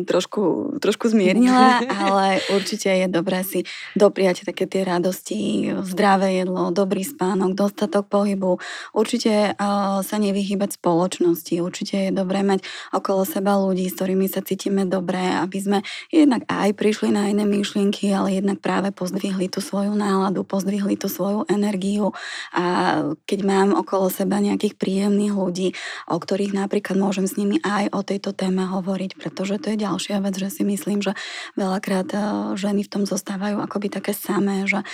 trošku, 0.09 0.75
trošku 0.81 1.13
zmiernila, 1.13 1.85
ale 2.09 2.41
určite 2.57 2.89
je 2.89 3.07
dobré 3.13 3.45
si 3.45 3.69
dopriať 3.93 4.49
také 4.49 4.65
tie 4.65 4.81
radosti, 4.83 5.69
zdravé 5.85 6.41
jedlo, 6.41 6.73
dobrý 6.73 7.05
spánok, 7.05 7.53
dostatok 7.53 8.09
pohybu. 8.09 8.57
Určite 8.97 9.53
sa 10.01 10.17
nevyhýbať 10.17 10.81
spoločnosti. 10.81 11.61
Určite 11.61 12.09
je 12.09 12.11
dobré 12.17 12.41
mať 12.41 12.65
okolo 12.97 13.29
seba 13.29 13.61
ľudí, 13.61 13.93
s 13.93 14.01
ktorými 14.01 14.25
sa 14.25 14.41
cítime 14.41 14.89
dobre, 14.89 15.21
aby 15.21 15.59
sme 15.61 15.79
jednak 16.09 16.49
aj 16.49 16.73
prišli 16.73 17.13
na 17.13 17.29
iné 17.29 17.45
myšlienky, 17.45 18.09
ale 18.09 18.38
jednak 18.39 18.63
práve 18.63 18.95
pozdvihli 18.95 19.51
tú 19.51 19.59
svoju 19.59 19.93
náladu, 19.93 20.47
pozdvihli 20.47 20.95
tú 20.95 21.11
svoju 21.11 21.45
energiu 21.51 22.15
a 22.55 22.65
keď 23.27 23.41
mám 23.45 23.69
okolo 23.75 24.09
seba 24.09 24.39
nejakých 24.39 24.79
príjemných 24.79 25.35
ľudí, 25.35 25.69
o 26.07 26.17
ktorých 26.17 26.55
napríklad 26.55 26.97
môžem 26.97 27.27
s 27.27 27.37
nimi 27.37 27.59
aj 27.61 27.91
o 27.93 28.01
tejto 28.07 28.33
téme 28.33 28.65
hovoriť, 28.65 29.19
pretože 29.19 29.59
to 29.59 29.75
je 29.75 29.83
ďalšia 29.83 30.23
vec, 30.23 30.35
že 30.39 30.49
si 30.49 30.63
myslím, 30.63 31.03
že 31.03 31.13
veľakrát 31.59 32.09
e, 32.15 32.19
ženy 32.55 32.87
v 32.87 32.93
tom 32.93 33.03
zostávajú 33.05 33.59
akoby 33.59 33.89
také 33.91 34.13
samé, 34.15 34.65
že 34.65 34.83
e, 34.83 34.87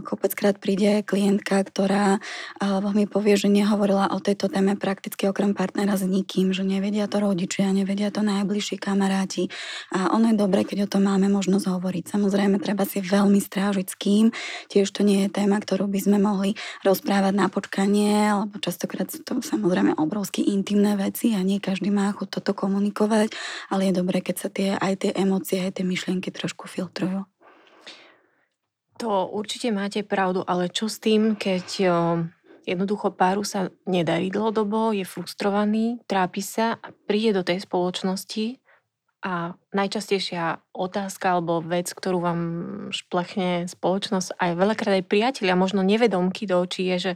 kopeckrát 0.00 0.56
príde 0.56 1.04
klientka, 1.04 1.60
ktorá 1.62 2.18
e, 2.18 2.68
mi 2.96 3.06
povie, 3.06 3.36
že 3.36 3.52
nehovorila 3.52 4.10
o 4.10 4.18
tejto 4.18 4.50
téme 4.50 4.74
prakticky 4.74 5.28
okrem 5.28 5.54
partnera 5.54 5.94
s 5.94 6.04
nikým, 6.04 6.50
že 6.50 6.66
nevedia 6.66 7.06
to 7.06 7.22
rodičia, 7.22 7.70
nevedia 7.70 8.10
to 8.10 8.24
najbližší 8.24 8.80
kamaráti 8.80 9.52
a 9.94 10.14
ono 10.14 10.32
je 10.32 10.36
dobré, 10.38 10.62
keď 10.66 10.86
o 10.86 10.90
tom 10.90 11.06
máme 11.06 11.28
možnosť 11.30 11.66
hovoriť. 11.70 12.04
Samozrejme, 12.10 12.62
treba 12.70 12.86
si 12.86 13.02
veľmi 13.02 13.42
strážiť 13.42 13.86
s 13.90 13.98
kým. 13.98 14.30
Tiež 14.70 14.94
to 14.94 15.02
nie 15.02 15.26
je 15.26 15.34
téma, 15.34 15.58
ktorú 15.58 15.90
by 15.90 16.06
sme 16.06 16.22
mohli 16.22 16.54
rozprávať 16.86 17.34
na 17.34 17.50
počkanie, 17.50 18.30
lebo 18.30 18.62
častokrát 18.62 19.10
sú 19.10 19.26
to 19.26 19.42
samozrejme 19.42 19.98
obrovsky 19.98 20.46
intimné 20.54 20.94
veci 20.94 21.34
a 21.34 21.42
nie 21.42 21.58
každý 21.58 21.90
má 21.90 22.14
chuť 22.14 22.38
toto 22.38 22.54
komunikovať, 22.54 23.34
ale 23.74 23.90
je 23.90 23.98
dobré, 23.98 24.22
keď 24.22 24.36
sa 24.38 24.48
tie, 24.54 24.78
aj 24.78 25.02
tie 25.02 25.10
emócie, 25.18 25.58
aj 25.58 25.82
tie 25.82 25.84
myšlienky 25.84 26.30
trošku 26.30 26.70
filtrujú. 26.70 27.26
To 29.02 29.26
určite 29.26 29.74
máte 29.74 30.06
pravdu, 30.06 30.46
ale 30.46 30.70
čo 30.70 30.86
s 30.86 31.02
tým, 31.02 31.34
keď 31.34 31.66
jednoducho 32.70 33.10
páru 33.18 33.42
sa 33.42 33.66
nedarí 33.82 34.30
dlhodobo, 34.30 34.94
je 34.94 35.02
frustrovaný, 35.02 35.98
trápi 36.06 36.38
sa 36.38 36.78
a 36.78 36.94
príde 36.94 37.34
do 37.34 37.42
tej 37.42 37.66
spoločnosti 37.66 38.59
a 39.20 39.52
najčastejšia 39.76 40.64
otázka 40.72 41.36
alebo 41.36 41.60
vec, 41.60 41.92
ktorú 41.92 42.24
vám 42.24 42.40
šplechne 42.88 43.68
spoločnosť, 43.68 44.40
aj 44.40 44.50
veľakrát 44.56 44.94
aj 44.96 45.10
priatelia, 45.12 45.60
možno 45.60 45.84
nevedomky 45.84 46.48
do 46.48 46.56
očí, 46.64 46.88
je, 46.96 46.96
že 46.96 47.12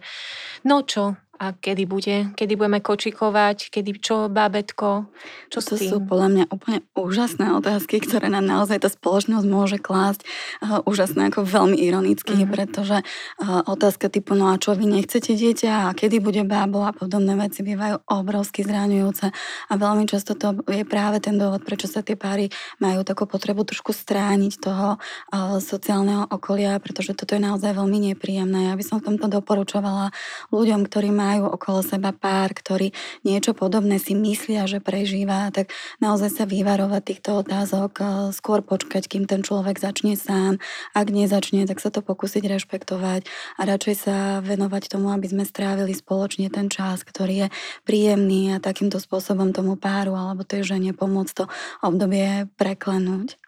no 0.68 0.84
čo, 0.84 1.16
a 1.34 1.50
kedy 1.50 1.84
bude? 1.84 2.16
Kedy 2.38 2.54
budeme 2.54 2.78
kočikovať? 2.78 3.74
Kedy 3.74 3.90
čo, 3.98 4.30
bábetko? 4.30 5.10
Čo 5.50 5.58
to 5.60 5.74
sú 5.74 5.96
podľa 6.00 6.28
mňa 6.30 6.44
úplne 6.48 6.78
úžasné 6.94 7.50
otázky, 7.58 7.98
ktoré 7.98 8.30
nám 8.30 8.46
naozaj 8.46 8.80
tá 8.80 8.88
spoločnosť 8.88 9.46
môže 9.46 9.78
klásť. 9.82 10.22
Uh, 10.62 10.80
úžasné, 10.86 11.34
ako 11.34 11.42
veľmi 11.42 11.76
ironicky, 11.76 12.38
mm-hmm. 12.38 12.54
pretože 12.54 13.02
uh, 13.02 13.66
otázka 13.66 14.06
typu, 14.08 14.38
no 14.38 14.54
a 14.54 14.62
čo 14.62 14.78
vy 14.78 14.86
nechcete 14.86 15.34
dieťa 15.34 15.90
a 15.90 15.94
kedy 15.96 16.22
bude 16.22 16.46
bábo 16.46 16.86
a 16.86 16.94
podobné 16.94 17.34
veci 17.34 17.66
bývajú 17.66 18.06
obrovsky 18.06 18.62
zraňujúce. 18.62 19.26
A 19.68 19.72
veľmi 19.74 20.06
často 20.06 20.38
to 20.38 20.62
je 20.70 20.86
práve 20.86 21.18
ten 21.18 21.34
dôvod, 21.34 21.66
prečo 21.66 21.90
sa 21.90 22.06
tie 22.06 22.14
páry 22.14 22.48
majú 22.78 23.02
takú 23.02 23.26
potrebu 23.26 23.66
trošku 23.66 23.90
strániť 23.90 24.52
toho 24.62 24.96
uh, 24.96 25.58
sociálneho 25.58 26.30
okolia, 26.30 26.78
pretože 26.78 27.12
toto 27.18 27.34
je 27.34 27.42
naozaj 27.42 27.74
veľmi 27.74 28.14
nepríjemné. 28.14 28.70
Ja 28.70 28.78
by 28.78 28.84
som 28.86 28.96
v 29.02 29.12
tomto 29.12 29.26
doporučovala 29.28 30.14
ľuďom, 30.54 30.86
ktorí 30.86 31.10
majú 31.10 31.23
majú 31.24 31.48
okolo 31.56 31.80
seba 31.80 32.12
pár, 32.12 32.52
ktorí 32.52 32.92
niečo 33.24 33.56
podobné 33.56 33.96
si 33.96 34.12
myslia, 34.12 34.68
že 34.68 34.84
prežíva, 34.84 35.48
tak 35.48 35.72
naozaj 36.04 36.30
sa 36.36 36.44
vyvarovať 36.44 37.02
týchto 37.02 37.30
otázok, 37.40 37.92
eh, 37.98 38.06
skôr 38.36 38.60
počkať, 38.60 39.08
kým 39.08 39.24
ten 39.24 39.40
človek 39.40 39.80
začne 39.80 40.20
sám. 40.20 40.60
Ak 40.92 41.08
nezačne, 41.08 41.64
tak 41.64 41.80
sa 41.80 41.88
to 41.88 42.04
pokúsiť 42.04 42.44
rešpektovať 42.44 43.24
a 43.56 43.60
radšej 43.64 43.96
sa 43.96 44.16
venovať 44.44 44.92
tomu, 44.92 45.08
aby 45.16 45.26
sme 45.32 45.48
strávili 45.48 45.96
spoločne 45.96 46.52
ten 46.52 46.68
čas, 46.68 47.00
ktorý 47.00 47.48
je 47.48 47.48
príjemný 47.88 48.52
a 48.52 48.62
takýmto 48.62 49.00
spôsobom 49.00 49.56
tomu 49.56 49.80
páru 49.80 50.12
alebo 50.12 50.44
tej 50.44 50.76
žene 50.76 50.92
pomôcť 50.92 51.32
to 51.32 51.44
obdobie 51.80 52.46
preklenúť. 52.60 53.40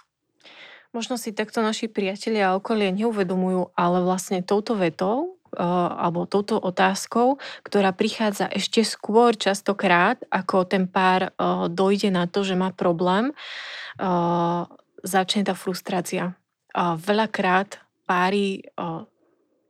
Možno 0.97 1.21
si 1.21 1.37
takto 1.37 1.61
naši 1.61 1.93
priatelia 1.93 2.51
a 2.51 2.57
okolie 2.57 2.89
neuvedomujú, 2.89 3.77
ale 3.77 4.01
vlastne 4.01 4.41
touto 4.41 4.73
vetou 4.73 5.36
alebo 5.57 6.29
touto 6.29 6.61
otázkou, 6.61 7.41
ktorá 7.65 7.97
prichádza 7.97 8.47
ešte 8.53 8.85
skôr 8.85 9.33
častokrát, 9.33 10.21
ako 10.29 10.69
ten 10.69 10.85
pár 10.85 11.33
dojde 11.73 12.13
na 12.13 12.29
to, 12.29 12.45
že 12.45 12.55
má 12.55 12.71
problém, 12.77 13.33
začne 15.01 15.43
tá 15.43 15.57
frustrácia. 15.57 16.37
Veľakrát 16.77 17.81
páry 18.05 18.69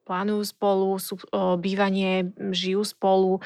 plánujú 0.07 0.43
spolu, 0.47 0.99
sú, 0.99 1.19
bývanie, 1.59 2.35
žijú 2.55 2.83
spolu 2.83 3.38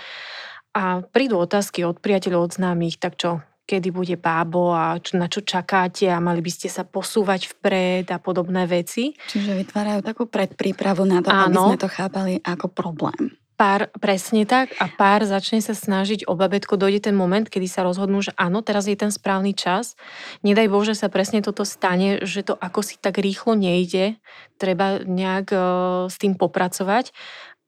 a 0.77 1.03
prídu 1.03 1.41
otázky 1.41 1.85
od 1.85 1.99
priateľov, 2.01 2.53
od 2.53 2.57
známych, 2.57 2.97
tak 3.01 3.19
čo, 3.21 3.45
kedy 3.71 3.95
bude 3.95 4.19
bábo 4.19 4.75
a 4.75 4.99
čo, 4.99 5.15
na 5.15 5.31
čo 5.31 5.47
čakáte 5.47 6.11
a 6.11 6.19
mali 6.19 6.43
by 6.43 6.51
ste 6.51 6.67
sa 6.67 6.83
posúvať 6.83 7.55
vpred 7.55 8.11
a 8.11 8.19
podobné 8.19 8.67
veci. 8.67 9.15
Čiže 9.31 9.55
vytvárajú 9.55 10.03
takú 10.03 10.27
predprípravu 10.27 11.07
na 11.07 11.23
to, 11.23 11.31
Áno. 11.31 11.47
aby 11.47 11.79
sme 11.79 11.79
to 11.79 11.87
chápali 11.87 12.43
ako 12.43 12.67
problém. 12.67 13.39
Pár, 13.55 13.93
presne 14.01 14.49
tak, 14.49 14.73
a 14.81 14.89
pár 14.89 15.21
začne 15.29 15.61
sa 15.61 15.77
snažiť 15.77 16.25
o 16.25 16.33
babetko, 16.33 16.81
dojde 16.81 17.13
ten 17.13 17.15
moment, 17.15 17.45
kedy 17.45 17.69
sa 17.69 17.85
rozhodnú, 17.85 18.25
že 18.25 18.33
áno, 18.41 18.65
teraz 18.65 18.89
je 18.89 18.97
ten 18.97 19.13
správny 19.13 19.53
čas. 19.53 20.01
Nedaj 20.41 20.73
Bože 20.73 20.97
sa 20.97 21.13
presne 21.13 21.45
toto 21.45 21.69
stane, 21.69 22.25
že 22.25 22.41
to 22.41 22.57
ako 22.57 22.81
si 22.81 22.97
tak 22.97 23.21
rýchlo 23.21 23.53
nejde, 23.53 24.17
treba 24.57 25.05
nejak 25.05 25.53
uh, 25.53 25.63
s 26.09 26.17
tým 26.17 26.41
popracovať. 26.41 27.13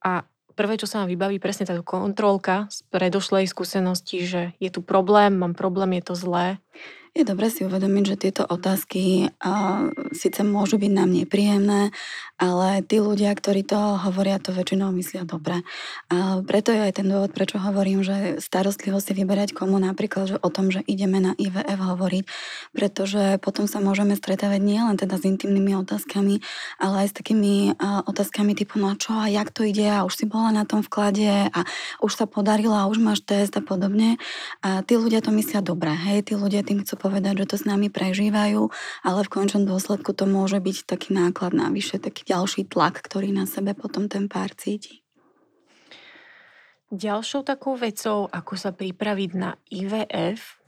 A 0.01 0.25
prvé, 0.53 0.79
čo 0.79 0.87
sa 0.87 1.03
vám 1.03 1.11
vybaví, 1.11 1.41
presne 1.41 1.67
táto 1.67 1.83
kontrolka 1.83 2.69
z 2.69 2.85
predošlej 2.93 3.49
skúsenosti, 3.49 4.25
že 4.25 4.43
je 4.61 4.71
tu 4.71 4.85
problém, 4.85 5.35
mám 5.35 5.57
problém, 5.57 5.99
je 5.99 6.05
to 6.07 6.15
zlé. 6.15 6.61
Je 7.13 7.29
dobre 7.29 7.53
si 7.53 7.61
uvedomiť, 7.69 8.05
že 8.09 8.17
tieto 8.17 8.43
otázky 8.49 9.29
uh, 9.29 9.93
síce 10.17 10.41
môžu 10.43 10.81
byť 10.81 10.93
nám 10.97 11.13
nepríjemné, 11.13 11.93
ale 12.41 12.81
tí 12.83 13.05
ľudia, 13.05 13.37
ktorí 13.37 13.69
to 13.69 14.01
hovoria, 14.01 14.41
to 14.41 14.57
väčšinou 14.57 14.89
myslia 14.97 15.29
dobre. 15.29 15.61
A 16.09 16.41
preto 16.41 16.73
je 16.73 16.81
aj 16.81 16.99
ten 16.99 17.07
dôvod, 17.07 17.37
prečo 17.37 17.61
hovorím, 17.61 18.01
že 18.01 18.41
starostlivo 18.41 18.97
si 18.97 19.13
vyberať 19.13 19.53
komu 19.53 19.77
napríklad 19.77 20.25
že 20.25 20.37
o 20.41 20.49
tom, 20.49 20.73
že 20.73 20.81
ideme 20.89 21.21
na 21.21 21.37
IVF 21.37 21.77
hovoriť, 21.77 22.25
pretože 22.73 23.37
potom 23.45 23.69
sa 23.69 23.85
môžeme 23.85 24.17
stretávať 24.17 24.65
nielen 24.65 24.97
teda 24.97 25.21
s 25.21 25.29
intimnými 25.29 25.77
otázkami, 25.85 26.41
ale 26.81 27.05
aj 27.05 27.09
s 27.13 27.15
takými 27.21 27.77
uh, 27.77 28.09
otázkami 28.09 28.57
typu, 28.57 28.81
no 28.81 28.97
čo 28.97 29.13
a 29.21 29.29
jak 29.29 29.53
to 29.53 29.69
ide? 29.69 29.85
A 29.85 30.09
už 30.09 30.17
si 30.17 30.25
bola 30.25 30.49
na 30.49 30.65
tom 30.65 30.81
vklade? 30.81 31.53
A 31.53 31.61
už 32.01 32.17
sa 32.17 32.25
podarila? 32.25 32.89
Už 32.89 32.97
máš 32.99 33.21
test? 33.21 33.53
a 33.53 33.61
podobne. 33.61 34.17
A 34.65 34.81
tí 34.81 34.97
ľudia 34.97 35.21
to 35.21 35.29
myslia 35.35 35.61
dobre, 35.61 35.93
hej, 35.93 36.25
tí 36.25 36.33
ľudia 36.33 36.65
tým 36.65 36.81
chcú 36.81 37.02
povedať, 37.03 37.43
že 37.43 37.51
to 37.51 37.57
s 37.59 37.67
nami 37.67 37.91
prežívajú, 37.91 38.71
ale 39.03 39.21
v 39.27 39.33
končnom 39.35 39.67
dôsledku 39.67 40.15
to 40.15 40.31
môže 40.31 40.63
byť 40.63 40.87
taký 40.87 41.11
náklad 41.11 41.51
navyše, 41.51 41.99
taký 41.99 42.23
ďalší 42.23 42.71
tlak, 42.71 43.03
ktorý 43.03 43.35
na 43.35 43.51
sebe 43.51 43.75
potom 43.75 44.07
ten 44.07 44.31
pár 44.31 44.55
cíti. 44.55 45.03
Ďalšou 46.95 47.43
takou 47.43 47.75
vecou, 47.75 48.31
ako 48.31 48.55
sa 48.55 48.71
pripraviť 48.71 49.31
na 49.35 49.59
IVF, 49.73 50.63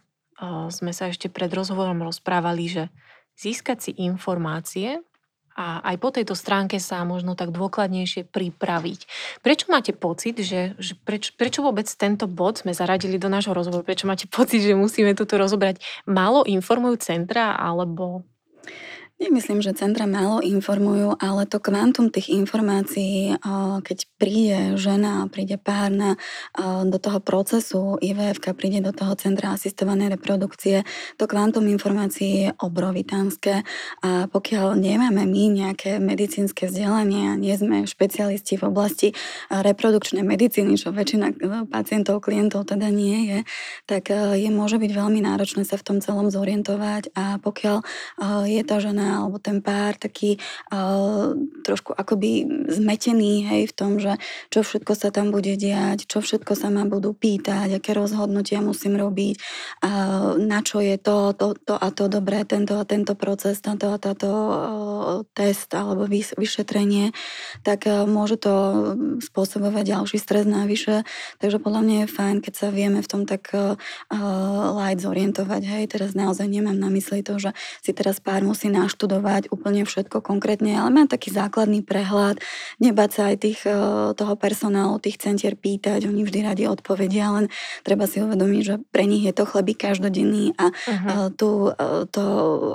sme 0.74 0.90
sa 0.90 1.06
ešte 1.06 1.30
pred 1.30 1.52
rozhovorom 1.52 2.02
rozprávali, 2.02 2.66
že 2.66 2.84
získať 3.38 3.78
si 3.78 3.90
informácie 4.02 4.98
a 5.54 5.80
aj 5.86 5.96
po 6.02 6.10
tejto 6.10 6.34
stránke 6.34 6.82
sa 6.82 7.06
možno 7.06 7.38
tak 7.38 7.54
dôkladnejšie 7.54 8.26
pripraviť. 8.26 9.00
Prečo 9.40 9.70
máte 9.70 9.94
pocit, 9.94 10.34
že, 10.42 10.74
že 10.82 10.98
preč, 11.06 11.30
prečo 11.38 11.62
vôbec 11.62 11.86
tento 11.86 12.26
bod 12.26 12.58
sme 12.58 12.74
zaradili 12.74 13.22
do 13.22 13.30
nášho 13.30 13.54
rozhovoru? 13.54 13.86
Prečo 13.86 14.10
máte 14.10 14.26
pocit, 14.26 14.66
že 14.66 14.74
musíme 14.74 15.14
toto 15.14 15.38
rozobrať? 15.38 15.78
Málo 16.10 16.42
informujú 16.42 16.98
centra 16.98 17.54
alebo 17.54 18.26
Nemyslím, 19.14 19.62
že 19.62 19.78
centra 19.78 20.10
málo 20.10 20.42
informujú, 20.42 21.14
ale 21.22 21.46
to 21.46 21.62
kvantum 21.62 22.10
tých 22.10 22.34
informácií, 22.34 23.38
keď 23.86 23.98
príde 24.18 24.74
žena, 24.74 25.30
príde 25.30 25.54
párna 25.54 26.18
do 26.82 26.98
toho 26.98 27.22
procesu 27.22 27.94
IVF, 28.02 28.42
príde 28.58 28.82
do 28.82 28.90
toho 28.90 29.14
centra 29.14 29.54
asistovanej 29.54 30.18
reprodukcie, 30.18 30.82
to 31.14 31.30
kvantum 31.30 31.70
informácií 31.70 32.30
je 32.42 32.48
obrovitánske. 32.58 33.62
A 34.02 34.26
pokiaľ 34.26 34.82
nemáme 34.82 35.22
my 35.30 35.44
nejaké 35.62 36.02
medicínske 36.02 36.66
vzdelanie 36.66 37.30
a 37.30 37.38
nie 37.38 37.54
sme 37.54 37.86
špecialisti 37.86 38.58
v 38.58 38.66
oblasti 38.66 39.08
reprodukčnej 39.46 40.26
medicíny, 40.26 40.74
čo 40.74 40.90
väčšina 40.90 41.38
pacientov, 41.70 42.18
klientov 42.18 42.66
teda 42.66 42.90
nie 42.90 43.30
je, 43.30 43.38
tak 43.86 44.10
je 44.10 44.50
môže 44.50 44.82
byť 44.82 44.90
veľmi 44.90 45.22
náročné 45.22 45.62
sa 45.62 45.78
v 45.78 45.86
tom 45.86 45.98
celom 46.02 46.34
zorientovať. 46.34 47.14
A 47.14 47.38
pokiaľ 47.38 47.78
je 48.50 48.62
tá 48.66 48.82
žena 48.82 49.03
žena 49.04 49.20
alebo 49.20 49.36
ten 49.36 49.60
pár 49.60 50.00
taký 50.00 50.40
uh, 50.72 51.36
trošku 51.60 51.92
akoby 51.92 52.48
zmetený 52.72 53.44
hej, 53.44 53.62
v 53.68 53.74
tom, 53.76 54.00
že 54.00 54.16
čo 54.48 54.64
všetko 54.64 54.92
sa 54.96 55.12
tam 55.12 55.28
bude 55.28 55.52
diať, 55.60 56.08
čo 56.08 56.24
všetko 56.24 56.56
sa 56.56 56.72
ma 56.72 56.88
budú 56.88 57.12
pýtať, 57.12 57.76
aké 57.76 57.92
rozhodnutia 57.92 58.64
musím 58.64 58.96
robiť, 58.96 59.36
uh, 59.84 60.40
na 60.40 60.64
čo 60.64 60.80
je 60.80 60.96
to, 60.96 61.36
to, 61.36 61.52
to 61.60 61.74
a 61.76 61.88
to 61.92 62.08
dobré, 62.08 62.48
tento 62.48 62.80
a 62.80 62.88
tento 62.88 63.12
proces, 63.12 63.60
táto 63.60 63.92
a 63.92 64.00
táto 64.00 64.28
uh, 64.28 64.54
test 65.36 65.68
alebo 65.76 66.08
vys, 66.08 66.32
vyšetrenie, 66.40 67.12
tak 67.60 67.84
uh, 67.84 68.08
môže 68.08 68.40
to 68.40 68.52
spôsobovať 69.20 69.84
ďalší 69.84 70.16
stres 70.16 70.48
navyše. 70.48 71.04
Takže 71.42 71.60
podľa 71.60 71.80
mňa 71.84 71.96
je 72.04 72.14
fajn, 72.14 72.36
keď 72.40 72.54
sa 72.54 72.68
vieme 72.72 73.04
v 73.04 73.10
tom 73.10 73.22
tak 73.28 73.52
uh, 73.52 73.76
light 74.72 75.02
zorientovať. 75.02 75.62
Hej, 75.64 75.84
teraz 75.92 76.16
naozaj 76.16 76.46
nemám 76.48 76.76
na 76.76 76.88
mysli 76.88 77.20
to, 77.20 77.36
že 77.36 77.50
si 77.82 77.90
teraz 77.92 78.22
pár 78.22 78.46
musí 78.46 78.70
náš 78.70 78.93
naštudovať 78.94 79.50
úplne 79.50 79.82
všetko 79.82 80.22
konkrétne, 80.22 80.78
ale 80.78 80.94
mám 80.94 81.10
taký 81.10 81.34
základný 81.34 81.82
prehľad, 81.82 82.38
nebať 82.78 83.10
sa 83.10 83.22
aj 83.34 83.36
tých, 83.42 83.60
e, 83.66 83.74
toho 84.14 84.38
personálu, 84.38 85.02
tých 85.02 85.18
centier 85.18 85.58
pýtať, 85.58 86.06
oni 86.06 86.22
vždy 86.22 86.40
radi 86.46 86.64
odpovedia, 86.70 87.34
len 87.34 87.50
treba 87.82 88.06
si 88.06 88.22
uvedomiť, 88.22 88.62
že 88.62 88.78
pre 88.94 89.10
nich 89.10 89.26
je 89.26 89.34
to 89.34 89.50
chleby 89.50 89.74
každodenný 89.74 90.54
a 90.54 90.70
uh-huh. 90.70 91.34
tu 91.34 91.74
e, 91.74 92.06
to 92.06 92.24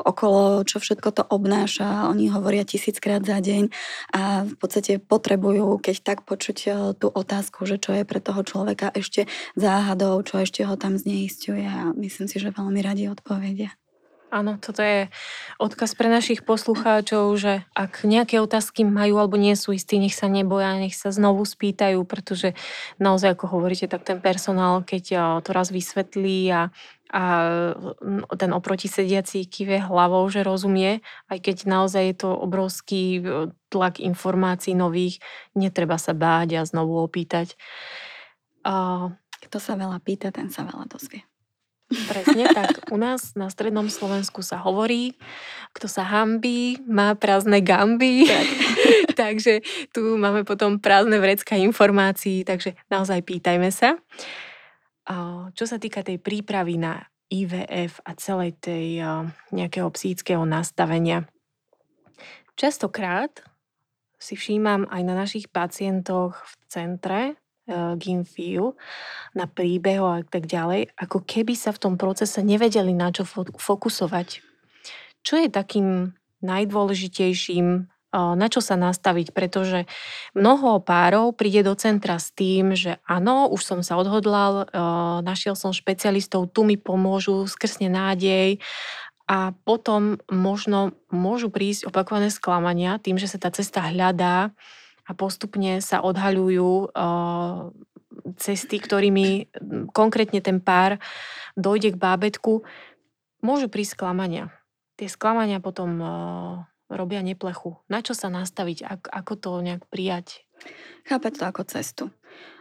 okolo, 0.04 0.68
čo 0.68 0.84
všetko 0.84 1.10
to 1.16 1.24
obnáša, 1.24 2.12
oni 2.12 2.28
hovoria 2.28 2.68
tisíckrát 2.68 3.24
za 3.24 3.40
deň 3.40 3.72
a 4.12 4.44
v 4.44 4.56
podstate 4.60 5.00
potrebujú, 5.00 5.80
keď 5.80 5.96
tak 6.04 6.28
počuť 6.28 6.58
tú 7.00 7.08
otázku, 7.08 7.64
že 7.64 7.80
čo 7.80 7.96
je 7.96 8.04
pre 8.04 8.20
toho 8.20 8.44
človeka 8.44 8.92
ešte 8.92 9.32
záhadou, 9.56 10.20
čo 10.28 10.44
ešte 10.44 10.68
ho 10.68 10.76
tam 10.76 11.00
zneistuje 11.00 11.64
a 11.64 11.96
myslím 11.96 12.28
si, 12.28 12.44
že 12.44 12.52
veľmi 12.52 12.84
radi 12.84 13.08
odpovedia. 13.08 13.72
Áno, 14.30 14.62
toto 14.62 14.86
je 14.86 15.10
odkaz 15.58 15.98
pre 15.98 16.06
našich 16.06 16.46
poslucháčov, 16.46 17.34
že 17.34 17.65
ak 17.74 18.06
nejaké 18.06 18.38
otázky 18.38 18.86
majú 18.86 19.18
alebo 19.18 19.42
nie 19.42 19.58
sú 19.58 19.74
istí, 19.74 19.98
nech 19.98 20.13
sa 20.13 20.30
neboja, 20.30 20.78
nech 20.78 20.94
sa 20.94 21.10
znovu 21.10 21.50
spýtajú, 21.50 21.98
pretože 22.06 22.54
naozaj, 23.02 23.34
ako 23.34 23.58
hovoríte, 23.58 23.89
tak 23.89 24.06
ten 24.06 24.22
personál, 24.22 24.86
keď 24.86 25.42
to 25.42 25.50
raz 25.50 25.74
vysvetlí 25.74 26.46
a, 26.54 26.70
a 27.10 27.24
ten 28.38 28.52
oproti 28.54 28.86
sediaci 28.86 29.50
kýve 29.50 29.82
hlavou, 29.89 30.30
že 30.30 30.46
rozumie, 30.46 31.02
aj 31.34 31.50
keď 31.50 31.58
naozaj 31.65 32.04
je 32.13 32.15
to 32.22 32.30
obrovský 32.30 33.26
tlak 33.74 33.98
informácií 33.98 34.78
nových, 34.78 35.18
netreba 35.58 35.98
sa 35.98 36.13
báť 36.13 36.62
a 36.62 36.70
znovu 36.70 37.02
opýtať. 37.02 37.58
A... 38.62 39.10
Kto 39.39 39.56
sa 39.56 39.80
veľa 39.80 40.04
pýta, 40.04 40.36
ten 40.36 40.52
sa 40.52 40.68
veľa 40.68 40.86
dozvie. 40.92 41.29
Presne 41.89 42.54
tak. 42.54 42.86
U 42.93 43.02
nás 43.02 43.34
na 43.34 43.49
strednom 43.49 43.89
Slovensku 43.89 44.45
sa 44.45 44.62
hovorí, 44.62 45.17
kto 45.73 45.89
sa 45.89 46.06
hambí, 46.06 46.78
má 46.86 47.17
prázdne 47.17 47.65
gamby. 47.65 48.30
Tak. 48.30 48.47
takže 49.25 49.65
tu 49.89 50.13
máme 50.13 50.45
potom 50.45 50.78
prázdne 50.78 51.17
vrecka 51.17 51.58
informácií, 51.58 52.45
takže 52.45 52.78
naozaj 52.93 53.25
pýtajme 53.25 53.73
sa. 53.73 53.97
Čo 55.58 55.65
sa 55.65 55.82
týka 55.82 56.06
tej 56.06 56.21
prípravy 56.21 56.78
na 56.78 57.02
IVF 57.34 58.06
a 58.06 58.13
celej 58.13 58.58
tej 58.62 59.02
nejakého 59.49 59.89
psychického 59.93 60.45
nastavenia. 60.45 61.25
Častokrát 62.54 63.41
si 64.19 64.38
všímam 64.38 64.86
aj 64.91 65.02
na 65.02 65.15
našich 65.15 65.47
pacientoch 65.49 66.38
v 66.43 66.54
centre, 66.69 67.21
Eh, 67.70 67.94
Gimfiu 68.02 68.74
na 69.38 69.46
príbehu 69.46 70.02
a 70.10 70.26
tak 70.26 70.50
ďalej, 70.50 70.90
ako 70.98 71.22
keby 71.22 71.54
sa 71.54 71.70
v 71.70 71.78
tom 71.78 71.94
procese 72.02 72.42
nevedeli 72.42 72.98
na 72.98 73.14
čo 73.14 73.30
fokusovať. 73.62 74.42
Čo 75.22 75.38
je 75.38 75.54
takým 75.54 76.18
najdôležitejším, 76.42 77.68
eh, 77.70 78.34
na 78.34 78.48
čo 78.50 78.66
sa 78.66 78.74
nastaviť, 78.74 79.38
pretože 79.38 79.86
mnoho 80.34 80.82
párov 80.82 81.38
príde 81.38 81.62
do 81.62 81.78
centra 81.78 82.18
s 82.18 82.34
tým, 82.34 82.74
že 82.74 82.98
áno, 83.06 83.46
už 83.54 83.62
som 83.62 83.80
sa 83.86 84.02
odhodlal, 84.02 84.66
eh, 84.66 84.70
našiel 85.22 85.54
som 85.54 85.70
špecialistov, 85.70 86.50
tu 86.50 86.66
mi 86.66 86.74
pomôžu, 86.74 87.46
skrsne 87.46 87.86
nádej. 87.86 88.58
A 89.30 89.54
potom 89.62 90.18
možno 90.26 90.98
môžu 91.14 91.54
prísť 91.54 91.86
opakované 91.86 92.34
sklamania 92.34 92.98
tým, 92.98 93.22
že 93.22 93.30
sa 93.30 93.38
tá 93.38 93.54
cesta 93.54 93.86
hľadá 93.94 94.58
a 95.10 95.12
postupne 95.17 95.82
sa 95.82 96.06
odhaľujú 96.06 96.93
cesty, 98.38 98.78
ktorými 98.78 99.50
konkrétne 99.89 100.38
ten 100.38 100.62
pár 100.62 101.02
dojde 101.58 101.98
k 101.98 102.02
bábetku, 102.02 102.62
môžu 103.41 103.67
prísť 103.74 103.98
sklamania. 103.98 104.54
Tie 105.02 105.10
sklamania 105.10 105.58
potom 105.58 105.98
robia 106.89 107.26
neplechu. 107.26 107.82
Na 107.89 108.06
čo 108.06 108.13
sa 108.13 108.30
nastaviť? 108.30 108.86
Ako, 109.10 109.34
to 109.34 109.50
nejak 109.65 109.89
prijať? 109.89 110.45
Chápať 111.10 111.34
to 111.39 111.43
ako 111.48 111.62
cestu. 111.65 112.04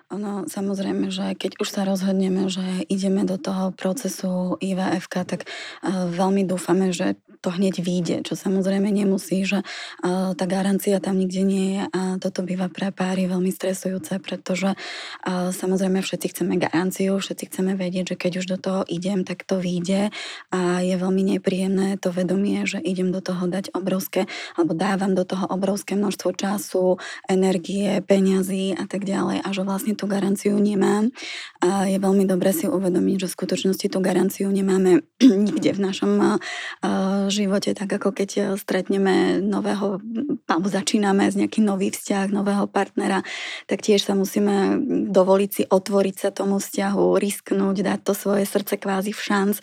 Ono, 0.09 0.49
samozrejme, 0.49 1.13
že 1.13 1.37
keď 1.37 1.61
už 1.61 1.69
sa 1.69 1.85
rozhodneme, 1.85 2.49
že 2.49 2.65
ideme 2.89 3.29
do 3.29 3.37
toho 3.37 3.77
procesu 3.77 4.57
ivf 4.57 5.05
tak 5.05 5.45
uh, 5.45 6.09
veľmi 6.09 6.49
dúfame, 6.49 6.97
že 6.97 7.21
to 7.41 7.49
hneď 7.55 7.81
vyjde, 7.81 8.17
čo 8.27 8.35
samozrejme 8.35 8.91
nemusí, 8.91 9.47
že 9.47 9.63
tá 10.03 10.45
garancia 10.45 10.99
tam 10.99 11.19
nikde 11.19 11.43
nie 11.47 11.67
je 11.79 11.83
a 11.91 12.01
toto 12.19 12.43
býva 12.43 12.67
pre 12.67 12.91
páry 12.91 13.31
veľmi 13.31 13.51
stresujúce, 13.55 14.19
pretože 14.19 14.75
samozrejme 15.29 16.03
všetci 16.03 16.27
chceme 16.35 16.59
garanciu, 16.59 17.19
všetci 17.19 17.45
chceme 17.51 17.73
vedieť, 17.79 18.15
že 18.15 18.17
keď 18.19 18.33
už 18.43 18.47
do 18.47 18.59
toho 18.59 18.81
idem, 18.91 19.23
tak 19.23 19.47
to 19.47 19.63
vyjde 19.63 20.11
a 20.51 20.61
je 20.83 20.95
veľmi 20.99 21.39
nepríjemné 21.39 21.99
to 21.99 22.11
vedomie, 22.11 22.67
že 22.67 22.83
idem 22.83 23.15
do 23.15 23.23
toho 23.23 23.47
dať 23.47 23.71
obrovské, 23.75 24.27
alebo 24.59 24.75
dávam 24.75 25.15
do 25.15 25.23
toho 25.23 25.47
obrovské 25.47 25.95
množstvo 25.95 26.31
času, 26.35 26.99
energie, 27.31 28.03
peňazí 28.03 28.75
a 28.75 28.85
tak 28.91 29.07
ďalej 29.07 29.43
a 29.45 29.49
že 29.55 29.63
vlastne 29.63 29.95
tú 29.95 30.11
garanciu 30.11 30.59
nemám. 30.59 31.11
A 31.63 31.87
je 31.87 31.99
veľmi 31.99 32.25
dobré 32.27 32.51
si 32.51 32.67
uvedomiť, 32.67 33.27
že 33.27 33.29
v 33.31 33.37
skutočnosti 33.37 33.87
tú 33.89 33.99
garanciu 34.03 34.51
nemáme 34.51 35.07
nikde 35.47 35.75
v 35.75 35.81
našom 35.81 36.41
živote, 37.29 37.73
tak 37.77 37.89
ako 37.89 38.13
keď 38.13 38.59
stretneme 38.59 39.41
nového, 39.41 40.01
alebo 40.49 40.67
začíname 40.69 41.29
s 41.29 41.37
nejaký 41.37 41.61
nový 41.63 41.93
vzťah, 41.93 42.33
nového 42.33 42.67
partnera, 42.69 43.25
tak 43.71 43.85
tiež 43.85 44.05
sa 44.05 44.17
musíme 44.17 44.81
dovoliť 45.09 45.51
si 45.53 45.63
otvoriť 45.69 46.17
sa 46.17 46.29
tomu 46.33 46.59
vzťahu, 46.59 47.17
risknúť, 47.17 47.77
dať 47.85 48.01
to 48.05 48.13
svoje 48.17 48.45
srdce 48.49 48.81
kvázi 48.81 49.13
v 49.13 49.21
šanc, 49.21 49.57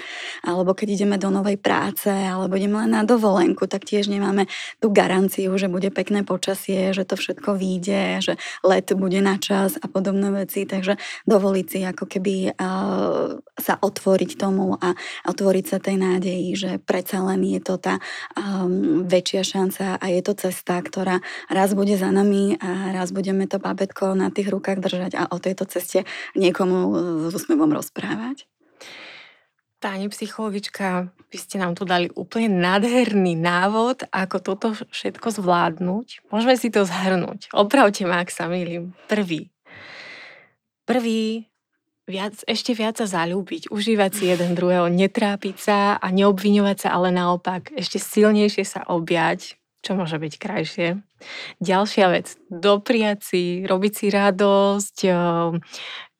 alebo 0.45 0.77
keď 0.77 0.87
ideme 1.01 1.17
do 1.17 1.29
novej 1.33 1.57
práce, 1.57 2.09
alebo 2.09 2.55
ideme 2.55 2.85
len 2.85 2.95
na 2.95 3.03
dovolenku, 3.03 3.67
tak 3.67 3.83
tiež 3.83 4.07
nemáme 4.07 4.45
tú 4.79 4.93
garanciu, 4.93 5.51
že 5.57 5.67
bude 5.67 5.89
pekné 5.89 6.23
počasie, 6.23 6.93
že 6.93 7.03
to 7.03 7.17
všetko 7.17 7.57
vyjde, 7.57 8.03
že 8.21 8.33
let 8.63 8.89
bude 8.95 9.19
na 9.19 9.41
čas 9.41 9.75
a 9.81 9.89
podobné 9.89 10.31
veci, 10.31 10.63
takže 10.63 10.97
dovoliť 11.25 11.65
si 11.67 11.79
ako 11.83 12.05
keby 12.05 12.35
sa 13.55 13.73
otvoriť 13.79 14.31
tomu 14.37 14.75
a 14.77 14.93
otvoriť 15.27 15.65
sa 15.65 15.77
tej 15.79 15.97
nádeji, 15.97 16.49
že 16.55 16.71
predsa 16.83 17.23
len 17.23 17.41
je 17.45 17.54
to 17.61 17.77
tá 17.77 17.99
um, 18.35 19.03
väčšia 19.05 19.43
šanca 19.43 19.85
a 19.99 20.05
je 20.09 20.21
to 20.23 20.33
cesta, 20.35 20.79
ktorá 20.79 21.19
raz 21.51 21.75
bude 21.75 21.95
za 21.99 22.09
nami 22.09 22.57
a 22.59 22.91
raz 22.95 23.11
budeme 23.11 23.45
to 23.45 23.59
babetko 23.61 24.15
na 24.17 24.31
tých 24.31 24.51
rukách 24.51 24.79
držať 24.81 25.11
a 25.15 25.23
o 25.31 25.37
tejto 25.37 25.67
ceste 25.69 26.07
niekomu 26.33 26.77
e, 26.77 26.91
s 27.29 27.33
úsmevom 27.35 27.71
rozprávať. 27.71 28.47
Pani 29.83 30.09
psychologička, 30.09 31.13
vy 31.29 31.37
ste 31.37 31.61
nám 31.61 31.77
tu 31.77 31.85
dali 31.85 32.09
úplne 32.17 32.49
nádherný 32.49 33.37
návod, 33.37 34.09
ako 34.09 34.37
toto 34.41 34.67
všetko 34.73 35.29
zvládnuť. 35.29 36.31
Môžeme 36.33 36.55
si 36.57 36.73
to 36.73 36.87
zhrnúť. 36.87 37.53
Opravte 37.53 38.07
ma, 38.09 38.25
ak 38.25 38.33
sa 38.33 38.49
milím. 38.49 38.97
Prvý. 39.05 39.53
Prvý, 40.89 41.49
viac, 42.05 42.37
ešte 42.45 42.77
viac 42.77 43.01
sa 43.01 43.09
zalúbiť, 43.09 43.73
užívať 43.73 44.11
si 44.13 44.23
jeden 44.29 44.53
druhého, 44.53 44.89
netrápiť 44.89 45.55
sa 45.57 45.79
a 45.97 46.07
neobviňovať 46.13 46.77
sa, 46.85 46.89
ale 46.93 47.09
naopak 47.09 47.73
ešte 47.73 47.97
silnejšie 47.97 48.65
sa 48.65 48.81
objať, 48.85 49.57
čo 49.81 49.97
môže 49.97 50.17
byť 50.17 50.33
krajšie. 50.37 50.87
Ďalšia 51.61 52.05
vec, 52.13 52.37
dopriať 52.49 53.19
si, 53.25 53.43
robiť 53.65 53.93
si 53.93 54.05
radosť, 54.13 54.97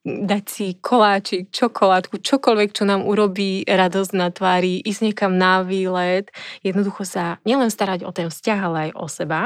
dať 0.06 0.46
si 0.46 0.68
koláčik, 0.78 1.50
čokoládku, 1.50 2.22
čokoľvek, 2.22 2.70
čo 2.78 2.86
nám 2.86 3.06
urobí 3.10 3.66
radosť 3.66 4.12
na 4.14 4.30
tvári, 4.30 4.78
ísť 4.86 5.02
niekam 5.10 5.34
na 5.34 5.66
výlet, 5.66 6.30
jednoducho 6.62 7.10
sa 7.10 7.42
nielen 7.42 7.74
starať 7.74 8.06
o 8.06 8.14
ten 8.14 8.30
vzťah, 8.30 8.60
ale 8.62 8.78
aj 8.90 8.92
o 9.02 9.06
seba. 9.10 9.42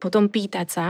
Potom 0.00 0.32
pýtať 0.32 0.68
sa, 0.68 0.86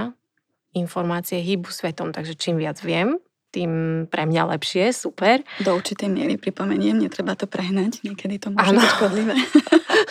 informácie 0.75 1.43
hýbu 1.43 1.71
svetom, 1.71 2.11
takže 2.11 2.39
čím 2.39 2.59
viac 2.59 2.79
viem, 2.83 3.19
tým 3.55 3.71
pre 4.11 4.27
mňa 4.27 4.59
lepšie, 4.59 4.91
super. 4.91 5.47
Do 5.63 5.79
určitej 5.79 6.11
miery 6.11 6.35
pripomeniem, 6.35 6.99
netreba 6.99 7.39
to 7.39 7.47
prehnať, 7.47 8.03
niekedy 8.03 8.43
to 8.43 8.51
môže 8.51 8.75
ano. 8.75 8.83
byť 8.83 8.91
škodlivé. 8.99 9.35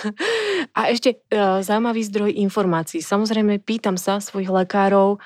A 0.80 0.88
ešte 0.88 1.20
uh, 1.36 1.60
zaujímavý 1.60 2.02
zdroj 2.08 2.32
informácií. 2.40 3.04
Samozrejme, 3.04 3.60
pýtam 3.60 4.00
sa 4.00 4.24
svojich 4.24 4.48
lekárov, 4.48 5.20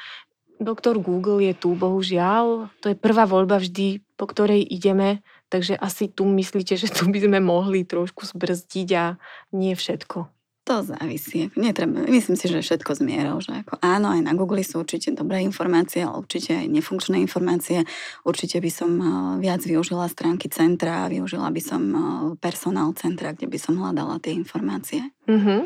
doktor 0.57 0.97
Google 0.97 1.45
je 1.45 1.53
tu, 1.53 1.77
bohužiaľ, 1.77 2.73
to 2.81 2.89
je 2.91 2.97
prvá 2.97 3.29
voľba 3.29 3.61
vždy, 3.61 4.01
po 4.17 4.25
ktorej 4.25 4.65
ideme, 4.65 5.21
takže 5.53 5.77
asi 5.77 6.09
tu 6.09 6.25
myslíte, 6.25 6.73
že 6.75 6.89
tu 6.89 7.05
by 7.07 7.21
sme 7.21 7.39
mohli 7.39 7.85
trošku 7.85 8.25
zbrzdiť 8.25 8.89
a 8.97 9.05
nie 9.53 9.77
všetko. 9.77 10.36
To 10.67 10.83
závisí. 10.83 11.47
Netreba, 11.55 12.03
myslím 12.11 12.35
si, 12.35 12.51
že 12.51 12.59
všetko 12.59 12.99
zmierou. 12.99 13.39
Že 13.39 13.63
ako 13.63 13.79
áno, 13.79 14.11
aj 14.11 14.19
na 14.19 14.35
Google 14.35 14.67
sú 14.67 14.83
určite 14.83 15.15
dobré 15.15 15.39
informácie, 15.39 16.03
ale 16.03 16.19
určite 16.19 16.59
aj 16.59 16.67
nefunkčné 16.67 17.23
informácie. 17.23 17.87
Určite 18.27 18.59
by 18.59 18.67
som 18.67 18.91
eh, 18.99 19.07
viac 19.39 19.63
využila 19.63 20.11
stránky 20.11 20.51
centra, 20.51 21.07
využila 21.07 21.47
by 21.55 21.61
som 21.63 21.81
eh, 21.87 22.01
personál 22.43 22.91
centra, 22.99 23.31
kde 23.31 23.47
by 23.47 23.55
som 23.55 23.79
hľadala 23.79 24.19
tie 24.19 24.35
informácie. 24.35 25.07
Uh-huh. 25.23 25.63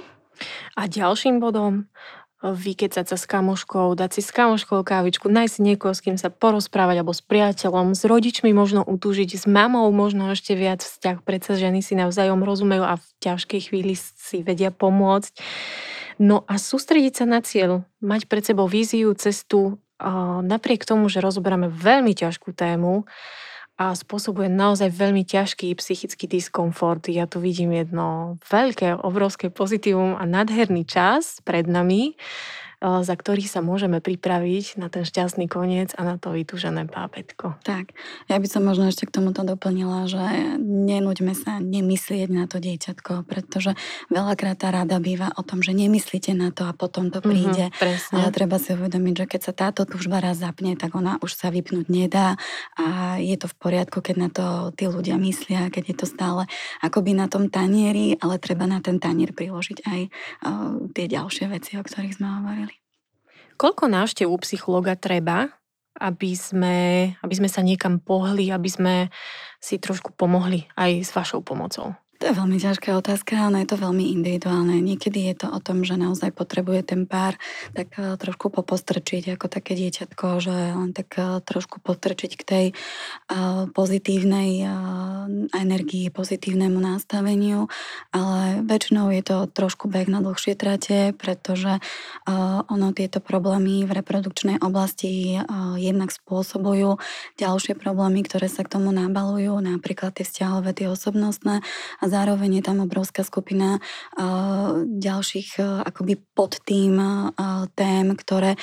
A 0.78 0.82
ďalším 0.86 1.42
bodom, 1.42 1.90
vykecať 2.42 3.06
sa 3.06 3.18
s 3.18 3.30
kamoškou, 3.30 3.94
dať 3.94 4.18
si 4.18 4.22
s 4.26 4.34
kamoškou 4.34 4.82
kávičku, 4.82 5.30
nájsť 5.30 5.62
niekoho, 5.62 5.94
s 5.94 6.02
kým 6.02 6.18
sa 6.18 6.34
porozprávať, 6.34 7.06
alebo 7.06 7.14
s 7.14 7.22
priateľom, 7.22 7.94
s 7.94 8.02
rodičmi 8.02 8.50
možno 8.50 8.82
utúžiť, 8.82 9.38
s 9.38 9.46
mamou 9.46 9.86
možno 9.94 10.34
ešte 10.34 10.58
viac 10.58 10.82
vzťah, 10.82 11.22
predsa 11.22 11.54
ženy 11.54 11.86
si 11.86 11.94
navzájom 11.94 12.42
rozumejú 12.42 12.82
a 12.82 12.98
v 12.98 13.06
ťažkej 13.22 13.62
chvíli 13.70 13.94
si 13.98 14.42
vedia 14.42 14.74
pomôcť. 14.74 15.38
No 16.18 16.42
a 16.50 16.58
sústrediť 16.58 17.14
sa 17.22 17.26
na 17.30 17.46
cieľ, 17.46 17.86
mať 18.02 18.26
pred 18.26 18.42
sebou 18.42 18.66
víziu, 18.66 19.14
cestu, 19.14 19.78
napriek 20.42 20.82
tomu, 20.82 21.14
že 21.14 21.22
rozoberáme 21.22 21.70
veľmi 21.70 22.18
ťažkú 22.18 22.58
tému, 22.58 23.06
a 23.80 23.96
spôsobuje 23.96 24.52
naozaj 24.52 24.94
veľmi 24.94 25.26
ťažký 25.26 25.74
psychický 25.80 26.26
diskomfort. 26.30 27.08
Ja 27.10 27.26
tu 27.26 27.42
vidím 27.42 27.74
jedno 27.74 28.38
veľké, 28.46 29.02
obrovské 29.02 29.50
pozitívum 29.50 30.16
a 30.20 30.24
nadherný 30.28 30.86
čas 30.86 31.42
pred 31.42 31.66
nami, 31.66 32.14
za 32.82 33.14
ktorý 33.14 33.46
sa 33.46 33.62
môžeme 33.62 34.02
pripraviť 34.02 34.82
na 34.82 34.90
ten 34.90 35.06
šťastný 35.06 35.46
koniec 35.46 35.94
a 35.94 36.02
na 36.02 36.18
to 36.18 36.34
vytúžené 36.34 36.90
pápetko. 36.90 37.62
Tak, 37.62 37.94
ja 38.26 38.38
by 38.42 38.48
som 38.50 38.66
možno 38.66 38.90
ešte 38.90 39.06
k 39.06 39.14
tomuto 39.22 39.46
doplnila, 39.46 40.10
že 40.10 40.58
nenúďme 40.60 41.38
sa 41.38 41.62
nemyslieť 41.62 42.34
na 42.34 42.50
to 42.50 42.58
dieťatko, 42.58 43.30
pretože 43.30 43.78
veľakrát 44.10 44.58
tá 44.58 44.74
rada 44.74 44.98
býva 44.98 45.30
o 45.38 45.46
tom, 45.46 45.62
že 45.62 45.78
nemyslíte 45.78 46.34
na 46.34 46.50
to 46.50 46.66
a 46.66 46.74
potom 46.74 47.14
to 47.14 47.22
mhm, 47.22 47.28
príde. 47.30 47.66
Mm-hmm, 47.70 48.18
ale 48.18 48.28
treba 48.34 48.58
si 48.58 48.74
uvedomiť, 48.74 49.14
že 49.14 49.26
keď 49.30 49.42
sa 49.46 49.54
táto 49.54 49.86
túžba 49.86 50.18
raz 50.18 50.42
zapne, 50.42 50.74
tak 50.74 50.98
ona 50.98 51.22
už 51.22 51.38
sa 51.38 51.54
vypnúť 51.54 51.86
nedá 51.86 52.34
a 52.82 53.18
je 53.22 53.38
to 53.38 53.46
v 53.46 53.56
poriadku, 53.62 54.02
keď 54.02 54.16
na 54.18 54.30
to 54.34 54.46
tí 54.74 54.90
ľudia 54.90 55.22
myslia, 55.22 55.70
keď 55.70 55.84
je 55.94 55.96
to 56.02 56.06
stále 56.10 56.50
akoby 56.82 57.14
na 57.14 57.30
tom 57.30 57.46
tanieri, 57.48 58.18
ale 58.18 58.42
treba 58.42 58.66
na 58.66 58.82
ten 58.82 58.98
tanier 58.98 59.38
priložiť 59.38 59.78
aj 59.86 60.00
uh, 60.10 60.90
tie 60.98 61.06
ďalšie 61.06 61.46
veci, 61.52 61.78
o 61.78 61.84
ktorých 61.86 62.18
sme 62.18 62.28
hovorili. 62.42 62.71
Koľko 63.60 63.88
návštev 63.88 64.28
u 64.28 64.38
psychologa 64.44 64.96
treba, 64.96 65.52
aby 66.00 66.32
sme, 66.34 66.78
aby 67.20 67.34
sme 67.36 67.50
sa 67.52 67.62
niekam 67.62 68.00
pohli, 68.00 68.50
aby 68.50 68.70
sme 68.70 68.96
si 69.60 69.78
trošku 69.78 70.16
pomohli 70.16 70.66
aj 70.80 70.92
s 71.04 71.12
vašou 71.12 71.44
pomocou? 71.44 71.94
To 72.22 72.30
je 72.30 72.38
veľmi 72.38 72.62
ťažká 72.62 72.94
otázka, 73.02 73.50
ale 73.50 73.66
je 73.66 73.74
to 73.74 73.82
veľmi 73.82 74.14
individuálne. 74.14 74.78
Niekedy 74.78 75.34
je 75.34 75.42
to 75.42 75.48
o 75.50 75.58
tom, 75.58 75.82
že 75.82 75.98
naozaj 75.98 76.30
potrebuje 76.38 76.94
ten 76.94 77.10
pár 77.10 77.34
tak 77.74 77.98
eh, 77.98 78.14
trošku 78.14 78.54
popostrčiť 78.54 79.34
ako 79.34 79.50
také 79.50 79.74
dieťatko, 79.74 80.38
že 80.38 80.54
len 80.54 80.94
tak 80.94 81.18
eh, 81.18 81.42
trošku 81.42 81.82
postrčiť 81.82 82.32
k 82.38 82.44
tej 82.46 82.66
eh, 82.70 83.66
pozitívnej 83.74 84.70
energii, 85.50 86.14
pozitívnemu 86.14 86.78
nastaveniu, 86.78 87.66
ale 88.14 88.62
väčšinou 88.70 89.10
je 89.10 89.24
to 89.26 89.38
trošku 89.50 89.90
beh 89.90 90.06
na 90.06 90.22
dlhšie 90.22 90.54
trate, 90.54 91.16
pretože 91.16 91.80
ono 92.68 92.92
tieto 92.92 93.24
problémy 93.24 93.86
v 93.88 93.92
reprodukčnej 93.96 94.60
oblasti 94.60 95.40
jednak 95.78 96.12
spôsobujú 96.12 97.00
ďalšie 97.40 97.78
problémy, 97.80 98.26
ktoré 98.28 98.52
sa 98.52 98.68
k 98.68 98.78
tomu 98.78 98.92
nabalujú, 98.92 99.56
napríklad 99.62 100.20
tie 100.20 100.26
vzťahové, 100.28 100.76
tie 100.76 100.88
osobnostné 100.92 101.64
a 102.02 102.04
zároveň 102.12 102.60
je 102.60 102.64
tam 102.68 102.84
obrovská 102.84 103.24
skupina 103.24 103.80
uh, 103.80 104.84
ďalších 104.84 105.64
uh, 105.64 105.88
akoby 105.88 106.20
pod 106.36 106.60
tým 106.68 107.00
uh, 107.00 107.64
tém, 107.72 108.12
ktoré 108.12 108.60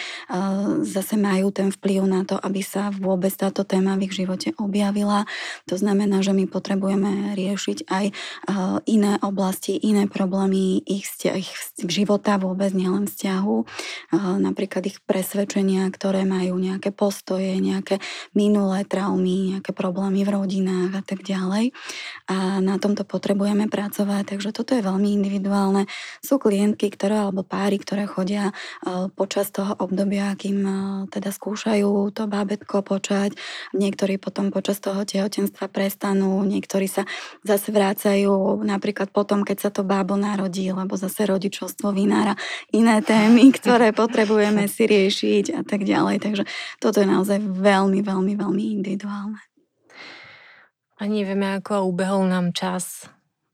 zase 0.83 1.15
majú 1.15 1.55
ten 1.55 1.71
vplyv 1.71 2.03
na 2.05 2.27
to, 2.27 2.35
aby 2.37 2.61
sa 2.61 2.91
vôbec 2.91 3.31
táto 3.31 3.63
téma 3.63 3.95
v 3.95 4.11
ich 4.11 4.19
živote 4.19 4.53
objavila. 4.59 5.25
To 5.71 5.79
znamená, 5.79 6.21
že 6.21 6.35
my 6.35 6.51
potrebujeme 6.51 7.39
riešiť 7.39 7.79
aj 7.87 8.05
iné 8.91 9.13
oblasti, 9.23 9.79
iné 9.79 10.11
problémy 10.11 10.83
ich, 10.83 11.07
ich 11.23 11.51
života, 11.79 12.43
vôbec 12.43 12.75
nielen 12.75 13.07
vzťahu, 13.07 13.57
napríklad 14.43 14.83
ich 14.91 14.99
presvedčenia, 15.07 15.87
ktoré 15.95 16.27
majú 16.27 16.59
nejaké 16.59 16.91
postoje, 16.91 17.55
nejaké 17.63 18.03
minulé 18.35 18.83
traumy, 18.83 19.57
nejaké 19.57 19.71
problémy 19.71 20.27
v 20.27 20.35
rodinách 20.35 20.93
a 20.99 21.03
tak 21.07 21.23
ďalej. 21.23 21.71
A 22.29 22.59
na 22.59 22.77
tomto 22.83 23.07
potrebujeme 23.07 23.38
pracovať, 23.47 24.35
takže 24.35 24.51
toto 24.51 24.75
je 24.75 24.83
veľmi 24.83 25.15
individuálne. 25.15 25.87
Sú 26.25 26.43
klientky, 26.43 26.91
ktoré 26.91 27.23
alebo 27.23 27.47
páry, 27.47 27.79
ktoré 27.79 28.09
chodia 28.09 28.51
počas 29.15 29.55
toho 29.55 29.77
obdobia, 29.79 30.35
kým 30.35 30.65
teda 31.13 31.31
skúšajú 31.31 32.11
to 32.11 32.27
bábetko 32.27 32.83
počať. 32.83 33.39
Niektorí 33.77 34.19
potom 34.19 34.51
počas 34.51 34.83
toho 34.83 35.05
tehotenstva 35.05 35.69
prestanú, 35.69 36.43
niektorí 36.43 36.89
sa 36.89 37.05
zase 37.45 37.71
vrácajú 37.71 38.65
napríklad 38.65 39.13
potom, 39.13 39.45
keď 39.45 39.69
sa 39.69 39.71
to 39.71 39.87
bábo 39.87 40.17
narodí, 40.17 40.71
lebo 40.73 40.97
zase 40.97 41.29
rodičovstvo 41.29 41.93
vynára 41.93 42.35
iné 42.73 42.99
témy, 43.05 43.53
ktoré 43.59 43.93
potrebujeme 43.93 44.67
si 44.67 44.89
riešiť 44.89 45.45
a 45.59 45.63
tak 45.63 45.85
ďalej. 45.85 46.17
Takže 46.23 46.45
toto 46.81 47.03
je 47.03 47.09
naozaj 47.09 47.39
veľmi, 47.43 48.01
veľmi, 48.03 48.33
veľmi 48.35 48.65
individuálne. 48.81 49.41
A 50.99 51.07
nevieme, 51.07 51.63
ako 51.63 51.95
ubehol 51.95 52.27
nám 52.27 52.51
čas, 52.51 53.07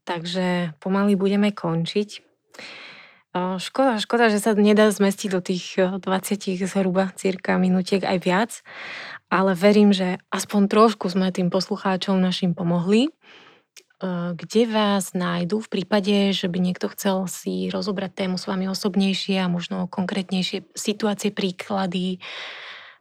takže 0.04 0.76
pomaly 0.78 1.16
budeme 1.16 1.50
končiť. 1.50 2.22
Škoda, 3.34 3.98
škoda, 3.98 4.30
že 4.30 4.38
sa 4.38 4.54
nedá 4.54 4.86
zmestiť 4.94 5.28
do 5.34 5.42
tých 5.42 5.74
20 5.74 6.06
zhruba 6.70 7.10
cirka 7.18 7.58
minútiek 7.58 8.06
aj 8.06 8.18
viac, 8.22 8.62
ale 9.26 9.58
verím, 9.58 9.90
že 9.90 10.22
aspoň 10.30 10.70
trošku 10.70 11.10
sme 11.10 11.34
tým 11.34 11.50
poslucháčom 11.50 12.14
našim 12.22 12.54
pomohli. 12.54 13.10
Kde 14.38 14.62
vás 14.70 15.18
nájdu 15.18 15.64
v 15.64 15.70
prípade, 15.80 16.30
že 16.30 16.46
by 16.46 16.62
niekto 16.62 16.86
chcel 16.94 17.26
si 17.26 17.72
rozobrať 17.74 18.22
tému 18.22 18.38
s 18.38 18.46
vami 18.46 18.70
osobnejšie 18.70 19.42
a 19.42 19.50
možno 19.50 19.90
konkrétnejšie 19.90 20.70
situácie, 20.76 21.34
príklady, 21.34 22.22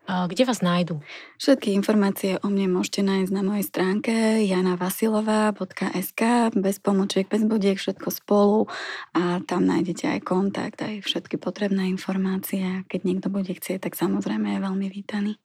kde 0.03 0.43
vás 0.43 0.59
nájdu? 0.59 0.99
Všetky 1.39 1.71
informácie 1.71 2.35
o 2.43 2.51
mne 2.51 2.67
môžete 2.75 3.07
nájsť 3.07 3.31
na 3.31 3.39
mojej 3.39 3.63
stránke 3.63 4.11
janavasilová.sk 4.43 6.21
bez 6.59 6.75
pomočiek, 6.83 7.23
bez 7.23 7.47
bodiek, 7.47 7.79
všetko 7.79 8.11
spolu 8.11 8.67
a 9.15 9.39
tam 9.47 9.63
nájdete 9.63 10.19
aj 10.19 10.19
kontakt, 10.27 10.83
aj 10.83 11.07
všetky 11.07 11.39
potrebné 11.39 11.87
informácie. 11.87 12.83
Keď 12.91 13.01
niekto 13.07 13.31
bude 13.31 13.55
chcieť, 13.55 13.87
tak 13.87 13.95
samozrejme 13.95 14.59
je 14.59 14.59
veľmi 14.59 14.87
vítaný. 14.91 15.39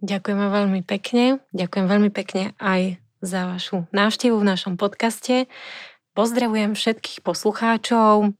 Ďakujeme 0.00 0.46
veľmi 0.48 0.80
pekne. 0.82 1.44
Ďakujem 1.52 1.86
veľmi 1.86 2.10
pekne 2.10 2.56
aj 2.56 2.98
za 3.22 3.46
vašu 3.46 3.86
návštevu 3.94 4.34
v 4.34 4.48
našom 4.48 4.74
podcaste. 4.74 5.46
Pozdravujem 6.16 6.74
všetkých 6.74 7.20
poslucháčov. 7.20 8.34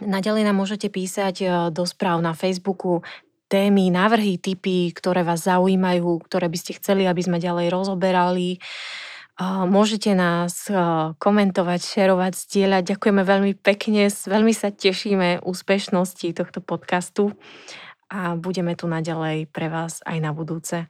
Naďalej 0.00 0.42
nám 0.48 0.56
môžete 0.56 0.88
písať 0.88 1.34
e, 1.40 1.46
do 1.70 1.84
správ 1.84 2.24
na 2.24 2.32
Facebooku 2.32 3.04
témy, 3.50 3.90
návrhy, 3.90 4.38
typy, 4.38 4.94
ktoré 4.94 5.26
vás 5.26 5.50
zaujímajú, 5.50 6.22
ktoré 6.22 6.46
by 6.46 6.54
ste 6.54 6.78
chceli, 6.78 7.10
aby 7.10 7.18
sme 7.18 7.42
ďalej 7.42 7.74
rozoberali. 7.74 8.62
Môžete 9.42 10.14
nás 10.14 10.70
komentovať, 11.18 11.80
šerovať, 11.82 12.32
zdieľať. 12.46 12.82
Ďakujeme 12.94 13.22
veľmi 13.26 13.52
pekne, 13.58 14.06
veľmi 14.06 14.54
sa 14.54 14.70
tešíme 14.70 15.42
úspešnosti 15.42 16.30
tohto 16.36 16.62
podcastu 16.62 17.34
a 18.06 18.38
budeme 18.38 18.78
tu 18.78 18.86
naďalej 18.86 19.50
pre 19.50 19.66
vás 19.66 20.04
aj 20.06 20.18
na 20.22 20.30
budúce. 20.30 20.86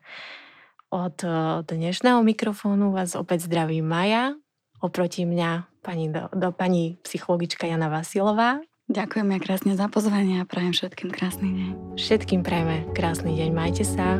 Od 0.91 1.17
dnešného 1.65 2.21
mikrofónu 2.27 2.91
vás 2.91 3.15
opäť 3.15 3.47
zdraví 3.47 3.81
Maja, 3.81 4.35
oproti 4.83 5.23
mňa 5.23 5.71
pani, 5.81 6.11
do, 6.11 6.27
do, 6.35 6.51
pani 6.51 6.99
psychologička 7.07 7.71
Jana 7.71 7.87
Vasilová 7.87 8.59
Ďakujem 8.91 9.29
ja 9.31 9.39
krásne 9.39 9.73
za 9.79 9.87
pozvanie 9.87 10.43
a 10.43 10.49
prajem 10.51 10.75
všetkým 10.75 11.15
krásny 11.15 11.47
deň. 11.55 11.71
Všetkým 11.95 12.43
prajeme 12.43 12.91
krásny 12.91 13.39
deň. 13.39 13.49
Majte 13.55 13.87
sa. 13.87 14.19